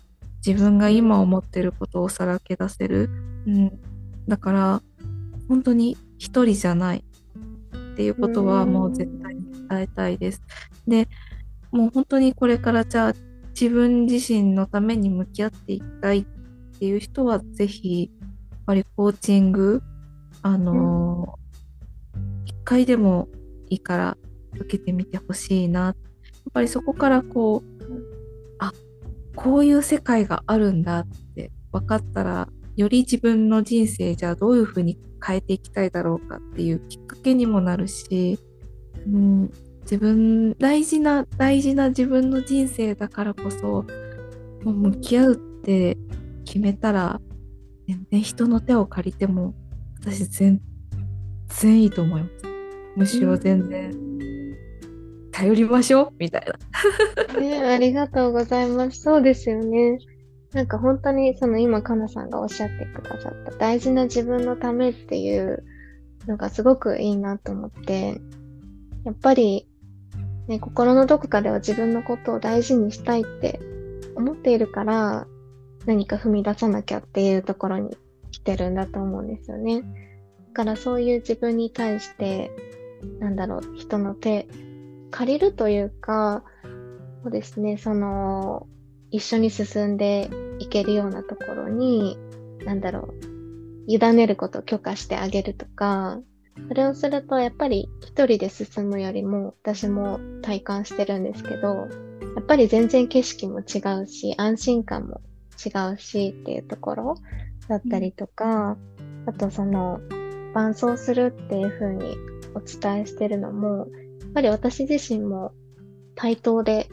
[0.46, 3.10] 自分が今思ってることをさらけ出せる。
[3.46, 3.72] うん、
[4.28, 4.82] だから
[5.48, 7.04] 本当に一人じゃない
[7.94, 10.42] っていうことはもう絶対に伝えたいです。
[10.86, 11.08] で
[11.72, 13.12] もう本当にこれからじゃあ
[13.58, 16.24] 自分自身のために向き合っていきたいっ
[16.78, 18.10] ていう人はぜひ
[18.50, 19.82] やっぱりコーチング
[20.42, 21.46] あのー
[22.46, 23.28] 一回でも
[23.68, 24.16] いいから
[24.54, 25.94] 受けてみてほしいなやっ
[26.52, 27.75] ぱりそこからこうあ
[29.36, 38.38] こういう世界があるんだって分かったらより自分の人生じゃあどういうふうに変えていきたいだろうかっていうきっかけにもなるし、
[39.06, 43.84] うん、自分大事な大事な自分の人生だからこそ
[44.64, 45.96] もう向き合うって
[46.44, 47.20] 決めたら
[47.86, 49.54] 全然人の手を借りても
[50.00, 50.60] 私全
[51.48, 52.44] 然いいと思います。
[52.96, 54.15] むしろ全然
[55.36, 56.46] 頼りましょうみたい
[57.34, 59.02] なね、ありがとうございます。
[59.02, 59.98] そうですよね。
[60.54, 65.62] なんか本当にその今かなさんがおっしゃってくださった大事な自分のためっていう
[66.26, 68.18] のがすごくいいなと思って、
[69.04, 69.68] やっぱり、
[70.48, 73.60] ね、心のどこかでは自分のことを大事にしたいって
[74.14, 75.26] 思っているから
[75.84, 77.94] 何か踏み出さなきゃっていうところに
[78.30, 79.82] 来てるんだと思うんですよね。
[79.82, 82.50] だからそういう自分に対して、
[83.20, 84.48] なんだろう、人の手
[85.10, 86.44] 借りるというか、
[87.22, 88.66] そうですね、その、
[89.10, 92.18] 一緒に進んでいけるようなところに、
[92.64, 93.14] なんだろう、
[93.86, 96.20] 委ねることを許可してあげるとか、
[96.68, 101.88] それをすると、やっぱり一人で進むよりも、私も体感してるんですけど、
[102.36, 105.20] やっぱり全然景色も違うし、安心感も
[105.64, 107.14] 違うしっていうところ
[107.68, 108.76] だったりとか、
[109.26, 110.00] あとその、
[110.54, 112.16] 伴走するっていう風に
[112.54, 113.88] お伝えしてるのも、
[114.36, 115.52] ぱり私自身も
[116.14, 116.90] 対等で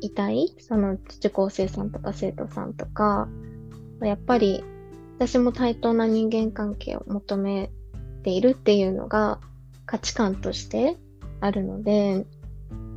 [0.00, 3.28] いたい、その受講生さんとか生徒さんとか、
[4.00, 4.64] やっぱり
[5.18, 7.70] 私も対等な人間関係を求め
[8.22, 9.40] ているっていうのが
[9.84, 10.96] 価値観として
[11.40, 12.24] あるので、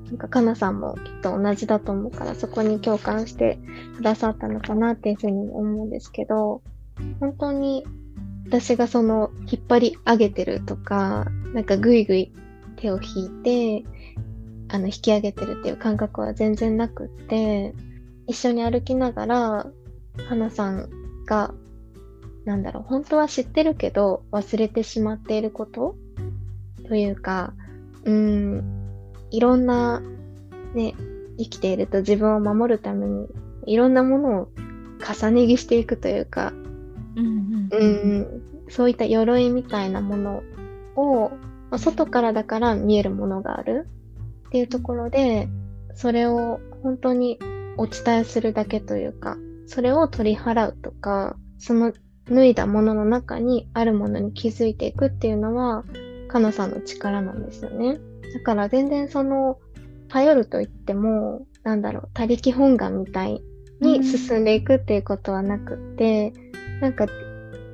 [0.06, 3.60] なんかかなさんもきっと同じだと思うからそこに共感して
[3.98, 6.62] くださったのかなっていうふうに思うんですけど、
[7.20, 7.86] 本当に
[8.46, 12.32] 私がその引っ張り上げてるとか、なんかぐいぐい
[12.80, 13.86] 手を引いて、
[14.70, 17.74] あの引き上げてるっていう感覚は全然なくって、
[18.28, 19.68] 一緒に歩きながら、
[20.28, 20.90] 花さん
[21.26, 21.54] が、
[22.46, 25.96] なんだろう、本当は知ってるけど忘れてしまっていること？
[26.88, 27.54] というか、
[28.06, 28.64] うん、
[29.30, 30.02] いろんな、
[30.74, 30.96] ね、
[31.38, 33.28] 生きていると自分を守るために、
[33.66, 34.50] いろんなものを
[35.00, 36.54] 重ね着していくというか、
[37.16, 40.44] うんうん、そういった鎧みたいなもの
[40.96, 41.32] を、
[41.78, 43.88] 外からだから見えるものがある
[44.48, 45.48] っていうところで、
[45.94, 47.40] それを本当に
[47.78, 51.94] お伝えするだけというか、それを取り払うとか、その
[52.30, 55.84] 脱いだものの中にあるものに気づいていくっていうのは、
[56.28, 58.00] かなさんの力なんですよね。
[58.34, 59.60] だから全然その、
[60.10, 63.42] 頼ると言っても、なんだろう、他力本願みたい
[63.82, 66.34] に進んでいくっていうことはなくって、
[66.76, 67.08] うん、なんか、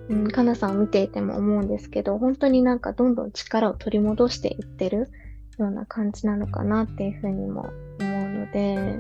[0.10, 5.10] うん、かなさんを見ていても思うんですけど、本当になんかどんどん力を取り戻していってる
[5.58, 9.00] ような感じなのかなっていうふうにも思うので、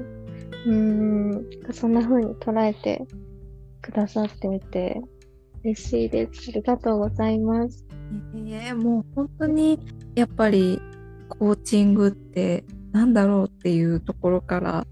[0.66, 3.06] うん、そんな風に捉えて
[3.82, 5.01] くださっていて、
[5.64, 6.49] 嬉しいです。
[6.49, 7.86] ありがとうございます。
[8.36, 9.80] えー、もう本当に
[10.16, 10.80] やっぱり
[11.28, 14.88] コーチングってなんだろうっていうところから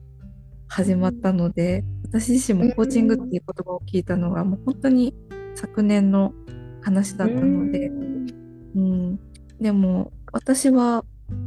[0.67, 5.15] 始まったので、私自身もコーチングっていう言葉を聞いたのがもう本当に
[5.55, 6.33] 昨年の
[6.81, 9.19] 話だったので、うん、
[9.59, 11.05] でも私は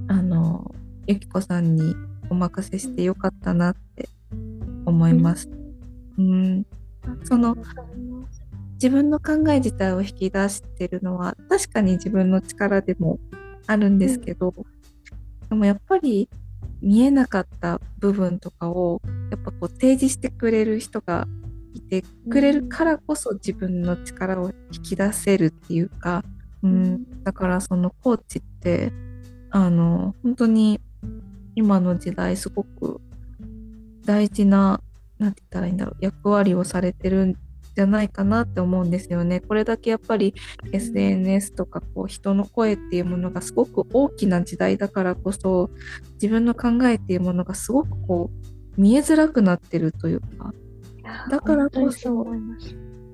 [0.09, 0.75] あの
[1.07, 1.95] ゆきこさんに
[2.31, 4.09] お任せしてよかったなって
[4.85, 5.49] 思います。
[6.19, 6.67] うん、
[7.25, 7.57] その
[8.75, 13.19] 自分の考え自体を引き出してるのは確かに自分の力でも
[13.67, 16.29] あるんですけど、うん、でもやっぱり
[16.81, 19.01] 見えなかった部分とかを
[19.31, 21.27] やっぱこう提示してくれる人が
[21.77, 26.25] いてくれるからこそ自分の力を引き出せるっていうか、
[26.63, 28.93] うん、だからそのコーチって
[29.51, 30.81] あの本当に
[31.55, 33.01] 今の時代すごく
[34.05, 34.81] 大事な
[35.19, 37.35] 何て言ったらいいんだろう役割をされてるん
[37.75, 39.41] じゃないかなって思うんですよね。
[39.41, 40.35] これだけやっぱり
[40.73, 45.71] SNS とかこう人の声っていうものがすごく大きな時代だからこそ
[46.15, 48.31] 自分の考えっていうものがすごくこ
[48.79, 50.55] う見えづらくなってるというか
[51.31, 52.35] だからこそ、う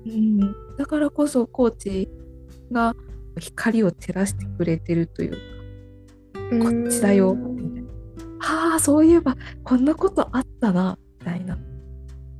[0.09, 0.39] ん、
[0.77, 2.09] だからこそコーチ
[2.71, 2.95] が
[3.39, 5.37] 光を照らしてくれてるというか
[6.65, 7.89] こっちだよみたいな。
[8.39, 11.57] はあそういえばこんなことあったなみたいな。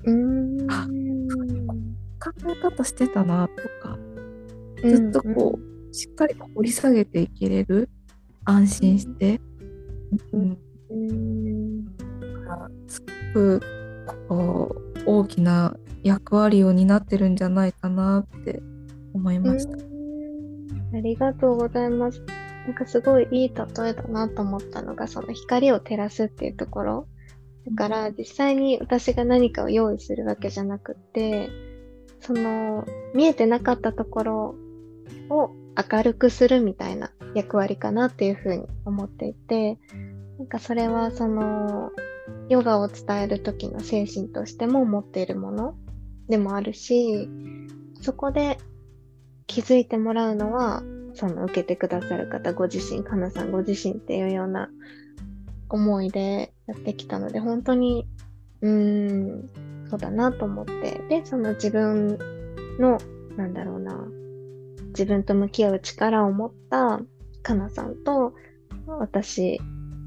[0.06, 0.72] うん。
[0.72, 0.88] あ
[2.20, 3.98] 考え方してたなとか。
[4.84, 7.90] ずっとこう、うん、しっかり掘り下げていけれる。
[8.46, 9.40] 安心して、
[10.34, 10.58] うん、
[10.90, 11.86] うん、
[12.88, 13.02] す
[13.34, 13.62] ごく
[14.28, 18.62] こう大きな役割を担ってるんじゃないかなって
[19.14, 19.78] 思いました。
[20.98, 22.22] ありがとうございます。
[22.68, 27.08] なんかすごいいい例えだなと思ったのがその光を照らすっていうところ。
[27.66, 31.50] だから実際に私が何かを用意するわけじゃなくって
[32.20, 34.56] その見えてなかったところ
[35.30, 35.52] を
[35.92, 39.80] 明るくするみたいな役割かなっていうふうに思っていて
[40.38, 41.90] なんかそれはその
[42.50, 45.76] ヨガを伝える時の精神としても持っているもの
[46.30, 47.30] でもあるし
[48.02, 48.58] そこで
[49.48, 54.70] 気づいてもらうのはその受けてくださる方ご自身かなさんご自身っていうような
[55.70, 58.08] 思いでやってきたので本当に
[58.62, 59.50] うーん
[59.94, 62.18] そうだなと思って、で、その自分
[62.80, 62.98] の、
[63.38, 63.96] なんだろうな、
[64.88, 67.00] 自分と向き合う力を持った
[67.44, 68.34] かなさんと、
[68.88, 69.62] 私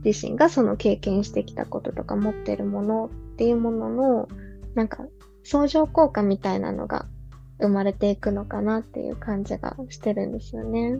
[0.06, 4.28] 自身がその経験してきたこととか持ってるものっていうものの、
[4.74, 5.04] なんか
[5.42, 7.06] 相乗効果みたいなのが
[7.58, 10.98] 生まれていくのかなっていう感じがしてるんですよね。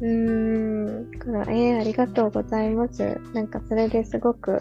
[0.00, 1.18] うーん。
[1.18, 3.20] から、えー、ありがとうございます。
[3.32, 4.58] なんかそれですごく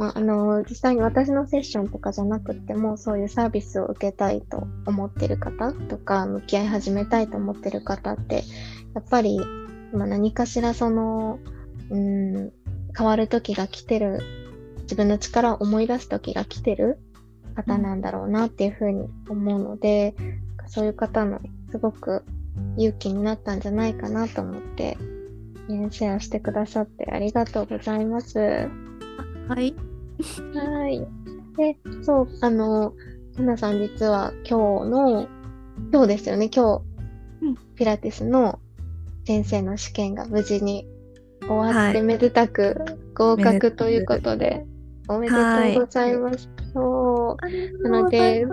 [0.00, 8.44] まあ、あの実際に私のセッションとかじゃなくてもそういうサービスを受けたいと思ってる方とか向き合い始めたいと思ってる方って
[8.94, 9.38] やっぱり、
[9.92, 11.38] まあ、何かしらその
[11.90, 12.50] うん
[12.96, 14.20] 変わる時が来てる
[14.82, 16.98] 自分の力を思い出す時が来てる
[17.54, 20.14] 方なんだろうなっていうふうに思うので
[20.66, 22.24] そういう方のすごく
[22.76, 24.96] 勇気になったんじゃないかなと思って、
[25.68, 28.38] ね、シェアしてくださってありがとうございます。
[28.38, 29.74] はい。
[30.54, 31.06] はい。
[31.56, 32.94] で、そう、あの、
[33.36, 35.28] はなさん実は今日の、
[35.92, 36.82] 今日ですよね、今
[37.40, 38.58] 日、うん、ピラティスの
[39.26, 40.86] 先生の試験が無事に
[41.42, 42.76] 終わって、めでたく
[43.14, 44.66] 合格ということで、
[45.08, 46.48] おめでとうございます。
[46.72, 47.82] そう。
[47.88, 48.46] なので、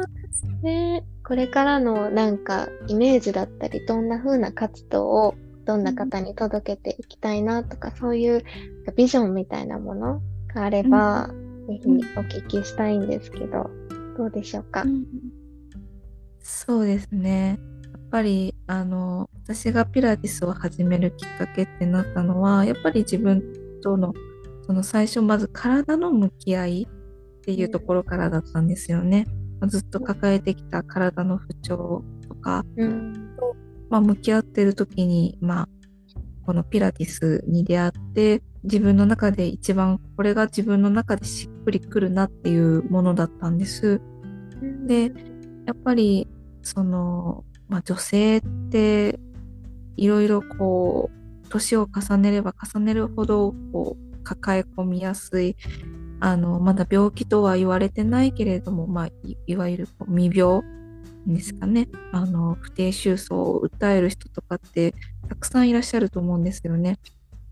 [0.64, 5.36] ね、これからのなんかイメージだったり、どんな風な活動を
[5.66, 8.44] どんな方に届けていきたいなとか、そういう
[8.96, 10.22] ビジョンみたいなもの
[10.56, 11.30] があれば、
[11.68, 13.70] ぜひお聞きしたいんですけど、
[14.18, 14.86] どうでしょうか？
[16.40, 17.60] そうですね。
[18.08, 23.44] やっぱりあの私がピラティスを始めるきっかけってなったのはやっぱり自分
[23.84, 24.14] との
[24.66, 29.26] その最初まず体の向き合いっていうところからだったんですよね。
[29.68, 33.36] ずっと抱えてきた体の不調とか、うん、
[33.90, 35.70] まあ、向き合ってる時に、まあ、
[36.46, 44.00] このピラティスに出会って自分の中で一番これが自分の中でしっくりくるなっていうものだったんです。
[44.86, 45.12] で
[45.66, 46.28] やっぱり
[46.68, 48.42] その、まあ、女性っ
[48.72, 49.20] て
[49.96, 51.10] いろいろこ
[51.46, 55.56] う年を重ねれば重ねるほどこう抱え込みやすい
[56.20, 59.10] あのまだ病気とは言われてないけれども、まあ、
[59.46, 60.62] いわゆる未病
[61.26, 64.94] ですかねあの不定収束を訴える人とかって
[65.28, 67.00] たくさんいらっしゃると思うんですよね。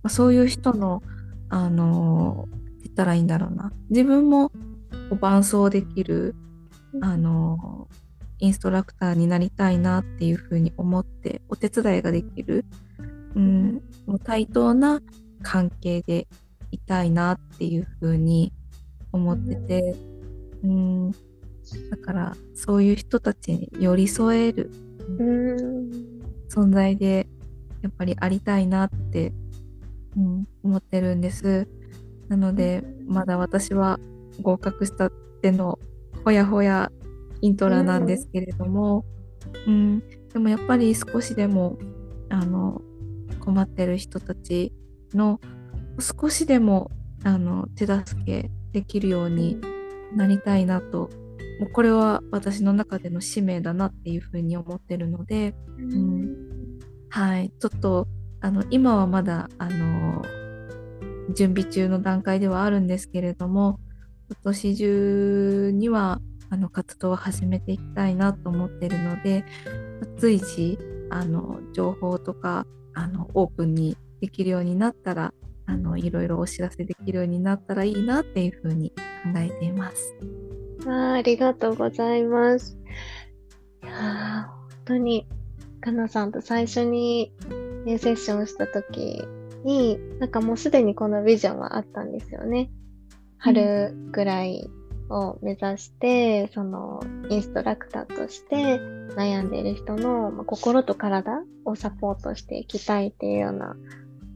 [0.02, 1.02] まあ、そういう人の
[1.50, 2.48] あの
[2.84, 4.52] 言ったらいいんだろうな自分も
[5.20, 6.36] 伴走できる
[7.02, 7.88] あの
[8.40, 12.66] インストラクターになりたいなっていうふうに思ってお手伝いができる、
[13.36, 15.02] うん、もう対等な
[15.42, 16.28] 関係で
[16.72, 18.54] いたいなっていうふうに
[19.12, 19.96] 思ってて、
[20.64, 21.18] うん、だ
[22.04, 24.72] からそういう人たちに寄り添える
[26.50, 27.28] 存在で
[27.82, 29.34] やっぱりありたいなって、
[30.18, 31.68] うん、思ってるんです。
[32.28, 34.00] なのでまだ私は
[34.42, 35.12] 合格した
[35.46, 35.78] ての
[36.24, 36.92] ほやほや
[37.42, 39.06] イントラなんですけれども、
[39.68, 41.78] うん、でもやっぱり少しでも
[42.30, 42.82] あの
[43.40, 44.74] 困ってる人たち
[45.14, 45.40] の
[46.00, 46.92] 少しでも
[47.24, 49.60] あの手助けできるように
[50.16, 51.10] なりたいなと
[51.60, 56.36] もうこれは私の中での使命だなっていうふうに思ってるので、うん、
[57.10, 57.52] はい。
[57.60, 58.08] ちょっと
[58.42, 60.22] あの今はまだあの
[61.34, 63.80] 準備中の段階ではあるんですけれども
[64.30, 66.20] 今年中には
[66.50, 69.46] あの活動を始めていきたいなと思ってるので
[70.18, 70.78] 随時
[71.10, 75.34] あの情報とかあのオープンにできるようになったら
[75.66, 80.16] あのいろいろお知らせできるようになったらいいなっていうふうに考えています。
[80.88, 82.78] あありがとうございます。
[83.84, 85.28] いや本当に
[85.82, 87.34] かなさんと最初に、
[87.86, 89.24] ね、セッションした時
[89.64, 92.70] になんかもうすでにこのビジョンはあったんですよね。
[93.38, 94.70] 春ぐらい
[95.10, 98.80] を目指して、そのインストラクターとして
[99.16, 103.76] 悩んでいる人の、まあ、心と体をサポートしていきたいっていうような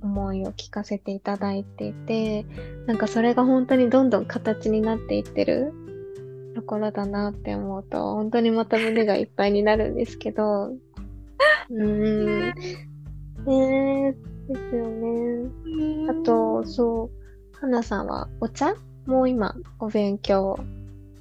[0.01, 2.45] 思いを聞かせていただいていて
[2.87, 5.73] なんかそれが本当にどんどん形になっていってる
[6.55, 12.53] ところだなって思うと本当にまた胸がいっぱいになるんですけどうーん。
[13.45, 14.11] ねえ
[14.53, 15.49] ですよね。
[16.09, 18.73] あとそう花さんはお茶？
[19.09, 20.59] もう今お勉強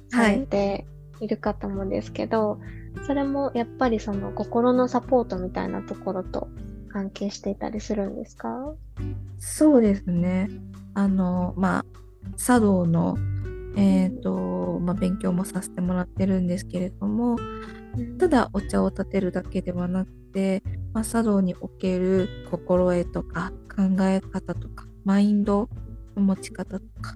[0.09, 0.85] されて
[1.19, 2.57] いるかと思うんですけど、は
[3.01, 6.47] い、それもやっぱりその心のサポートみたいなところと
[6.89, 8.75] 関係していたりするんですか？
[9.39, 10.49] そうですね。
[10.93, 11.85] あの、まあ、
[12.37, 13.17] 茶道の、
[13.75, 17.37] えーとまあ、勉強もさせてもらってるんですけれども、
[18.19, 20.61] ただお茶を立てるだけではなくて、
[20.93, 25.69] まあ、茶道における心得とか考え方とかマインド
[26.15, 27.15] の持ち方とか、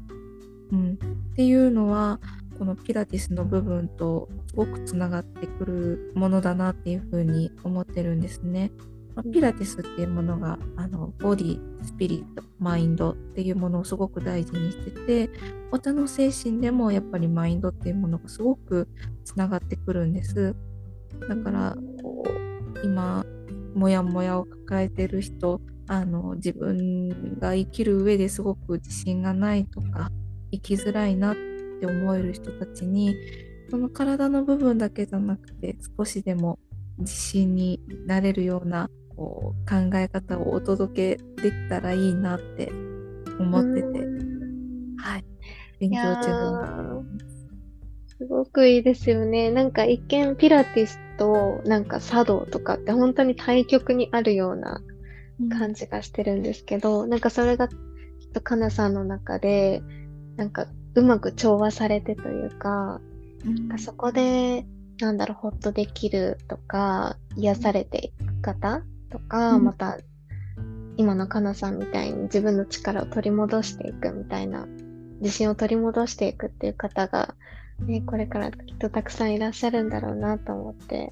[0.71, 2.19] うん、っていうのは
[2.57, 8.71] このピラティスの部分とすごくつながってくるものだなっていうふうに思ってるんですね。
[9.15, 15.29] まピラティスっていうものがあのボディスピリットマインドっていうものをすごく大事にしてて
[15.71, 18.87] お茶の精神でもやっぱりマインドっていうものがすごく
[19.23, 20.55] つながってくるんです。
[21.27, 23.25] だからこう今
[23.75, 30.09] モヤモヤを抱えてる人あの自分が生きる上ですごく自信がないとか
[30.53, 31.35] 生きづらいなっ
[31.79, 33.15] て思える人たちに
[33.69, 36.59] その体の部分だけじゃなくて少しでも
[36.99, 42.71] 自信になれるようなこう考え方をお届けできたらいいなって
[43.39, 43.87] 思ってて、
[44.97, 45.25] はい、
[45.79, 48.17] 勉強中す。
[48.17, 49.51] すごくいいですよね。
[49.51, 54.81] なんか一見ピラティスとなんか茶道とかって本当に対極にあるような
[55.57, 57.75] 感じがしてるんですけど、うん、なんかそれがきっ
[58.33, 59.81] とかなさんの中で
[60.37, 63.01] なんかうまく調和されてというか、
[63.45, 64.65] うん、かそこで
[64.99, 68.81] なんだろうほっとできるとか癒されていく方
[69.11, 69.97] とか、うん、また
[70.97, 74.67] 今のかなさんみたいに自分の力を取り戻していくみたいな
[75.21, 77.35] 自信を取り戻していくっていう方が、
[77.79, 81.11] ね、これからきっとたくさんいらっしゃるんだろうなと思って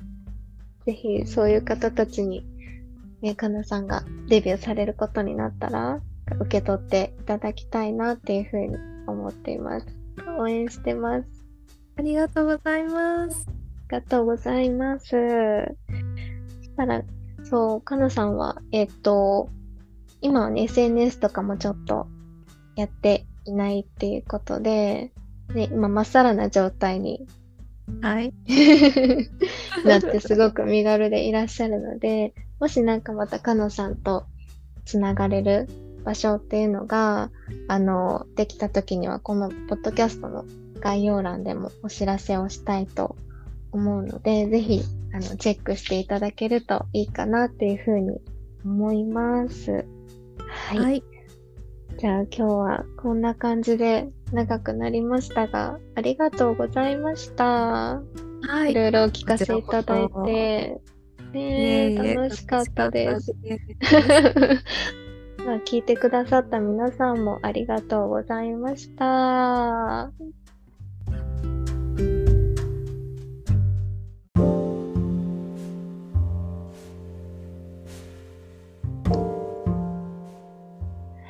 [0.86, 2.46] ぜひそういう方たちに
[3.22, 6.02] ね、かなさんがデビューされることになったら、
[6.40, 8.76] 受け取っていただきたいなっていうふうに
[9.12, 9.88] 思っています。
[10.40, 11.28] 応援してます。
[11.98, 13.46] ありがとうございます。
[13.48, 15.08] ありがとうございます。
[15.10, 15.16] そ
[16.64, 17.04] したら、
[17.44, 19.50] そう、かなさんは、えっ、と、
[20.22, 22.08] 今はね、SNS とかもちょっと
[22.76, 25.12] やっていないっていうことで、
[25.54, 27.28] ね、今、まっさらな状態に
[28.02, 28.34] はい。
[29.86, 34.26] なってすごく身軽でいらっしゃるので、もしなんかまたかのさんと
[34.86, 35.68] つながれる
[36.04, 37.32] 場所っていうのが、
[37.68, 40.46] あの、できた時にはこのポッドキャストの
[40.80, 43.16] 概要欄でもお知らせをしたいと
[43.72, 44.82] 思うので、ぜひ、
[45.14, 48.20] あの、チェックしていただけるといいかなっていうふうに
[48.66, 49.86] 思います。
[50.48, 50.80] はい。
[50.80, 51.04] はい、
[51.98, 58.02] じゃあ今日はこんな感じで長くなりましたが、ありがとうございました。
[58.42, 58.72] はい。
[58.72, 60.82] いろいろお聞かせいただいて、
[61.34, 63.34] ね楽しかったです。
[65.46, 69.06] まあ、聞いてくださった皆さんもありがとうございました。
[69.06, 70.12] は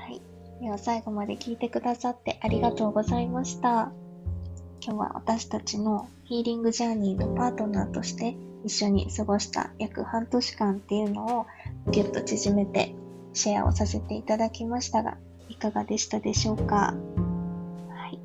[0.09, 0.21] い。
[0.61, 3.93] では最後まで聞いてくださってありがとうございました。
[4.83, 8.35] 今日は私たちのヒーリングジャーニーのパートナーとして
[8.65, 11.45] 一緒に過ごした約半年間っていうのを
[11.91, 12.93] ぎゅっと縮めて
[13.33, 15.17] シェアをさせていただきましたが
[15.49, 16.93] いかがでしたでしょうか、
[17.89, 18.19] はい、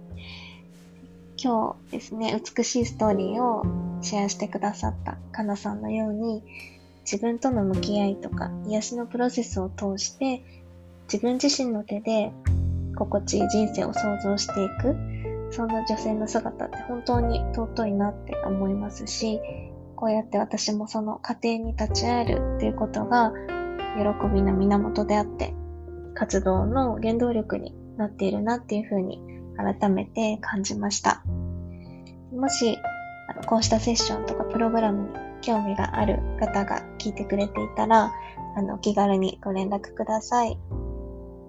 [1.42, 3.64] 今日ですね美しいストーリーを
[4.02, 6.42] シェアしてくださったかなさんのように
[7.02, 10.42] 自分との向き合いとか癒しのプロセスを通して
[11.12, 12.32] 自分自身の手で
[12.96, 15.16] 心地いい人生を想像していく
[15.50, 19.40] そんな女性の姿って本当に尊いなって思いますし、
[19.94, 23.32] こうやって私もその家庭に立ち会えるっていうことが
[23.96, 25.54] 喜びの源であって、
[26.14, 29.20] 活動の原動力になっているなっていうふうに
[29.56, 31.22] 改めて感じました。
[32.32, 32.78] もし、
[33.28, 35.08] あのこうしたセッションとかプログラムに
[35.40, 38.12] 興味がある方が聞いてくれていたら、
[38.56, 40.58] あの気軽にご連絡ください。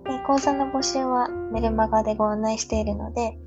[0.06, 3.38] で講座の募集はメルマガでご案内しているので、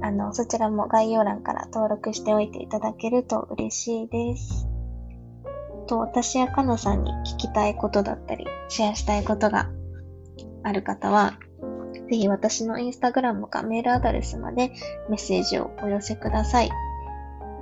[0.00, 4.73] あの、そちらも概要欄から登録しておいていただけると嬉しいです。
[5.84, 9.68] と、私やかなさんに聞きたいことだったり、シェアしたいことが
[10.62, 11.34] ある方は、
[12.10, 14.72] ぜひ私のインスタグラムかメールアドレスまで
[15.08, 16.70] メッセージをお寄せください。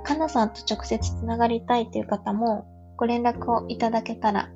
[0.03, 2.65] かなさんと直接つながりたいという方も、
[2.97, 4.49] ご連絡をいただけたら、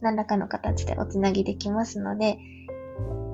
[0.00, 2.38] 何らかの形でおつなぎできますので、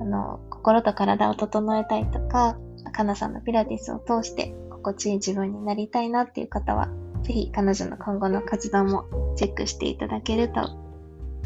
[0.01, 2.57] あの、心と体を整えたいとか、
[2.91, 6.89] かなさんのピラティスを通して心地いい自分になりたいなっていう方は、
[7.23, 9.05] ぜひ彼女の今後の活動も
[9.37, 10.69] チェックしていただけると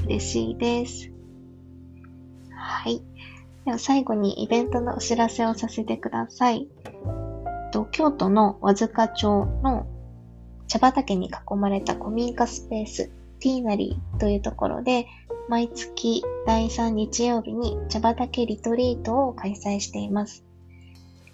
[0.05, 1.11] 嬉しいです。
[2.55, 3.01] はい。
[3.65, 6.67] では最後にイベントのお知らせをさせてください。
[7.91, 9.85] 京都の和塚町の
[10.67, 15.07] 茶畑に囲まれた古民家スペースティーナリーというところで
[15.49, 20.43] 毎月第3日曜日に茶畑リトリートを開催しています。
[20.43, 20.45] こ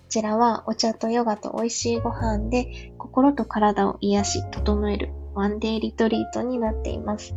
[0.09, 7.35] ちらはお茶とヨガと美味しいご飯で心と体を癒し、整えるワンデーリトリートになっています。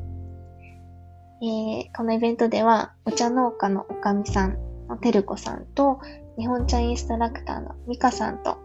[1.43, 6.01] えー、このイベントではお茶農家のおかみさんのてるこさんと
[6.39, 8.59] 日本茶インストラクターのみかさんと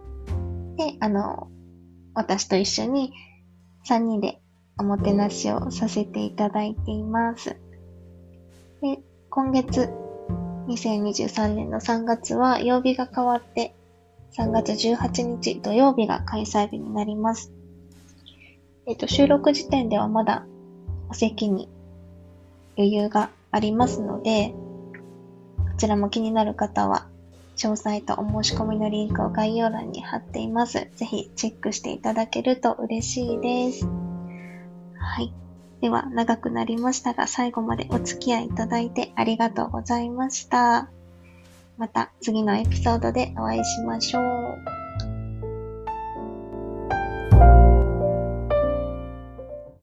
[0.77, 1.49] で、あの、
[2.13, 3.13] 私と一緒に
[3.85, 4.41] 3人で
[4.77, 7.57] おもてなしをさせていただいています。
[8.81, 9.89] で、今月
[10.67, 13.75] 2023年の3月は曜日が変わって
[14.37, 17.51] 3月18日土曜日が開催日になります。
[18.87, 20.45] えっ、と、収録時点ではまだ
[21.09, 21.69] お席に
[22.77, 24.53] 余裕がありますので、
[25.57, 27.07] こちらも気になる方は、
[27.57, 30.87] 詳細とお申し込みのリンクを概要欄に貼っています。
[30.95, 33.87] ぜひチェックしていただけると嬉しいです。
[34.97, 35.33] はい。
[35.81, 40.89] では、長くなりましたが、最後までお付き合いいただいてありがとうございました。
[41.77, 44.84] また次のエピソードでお会いしましょう。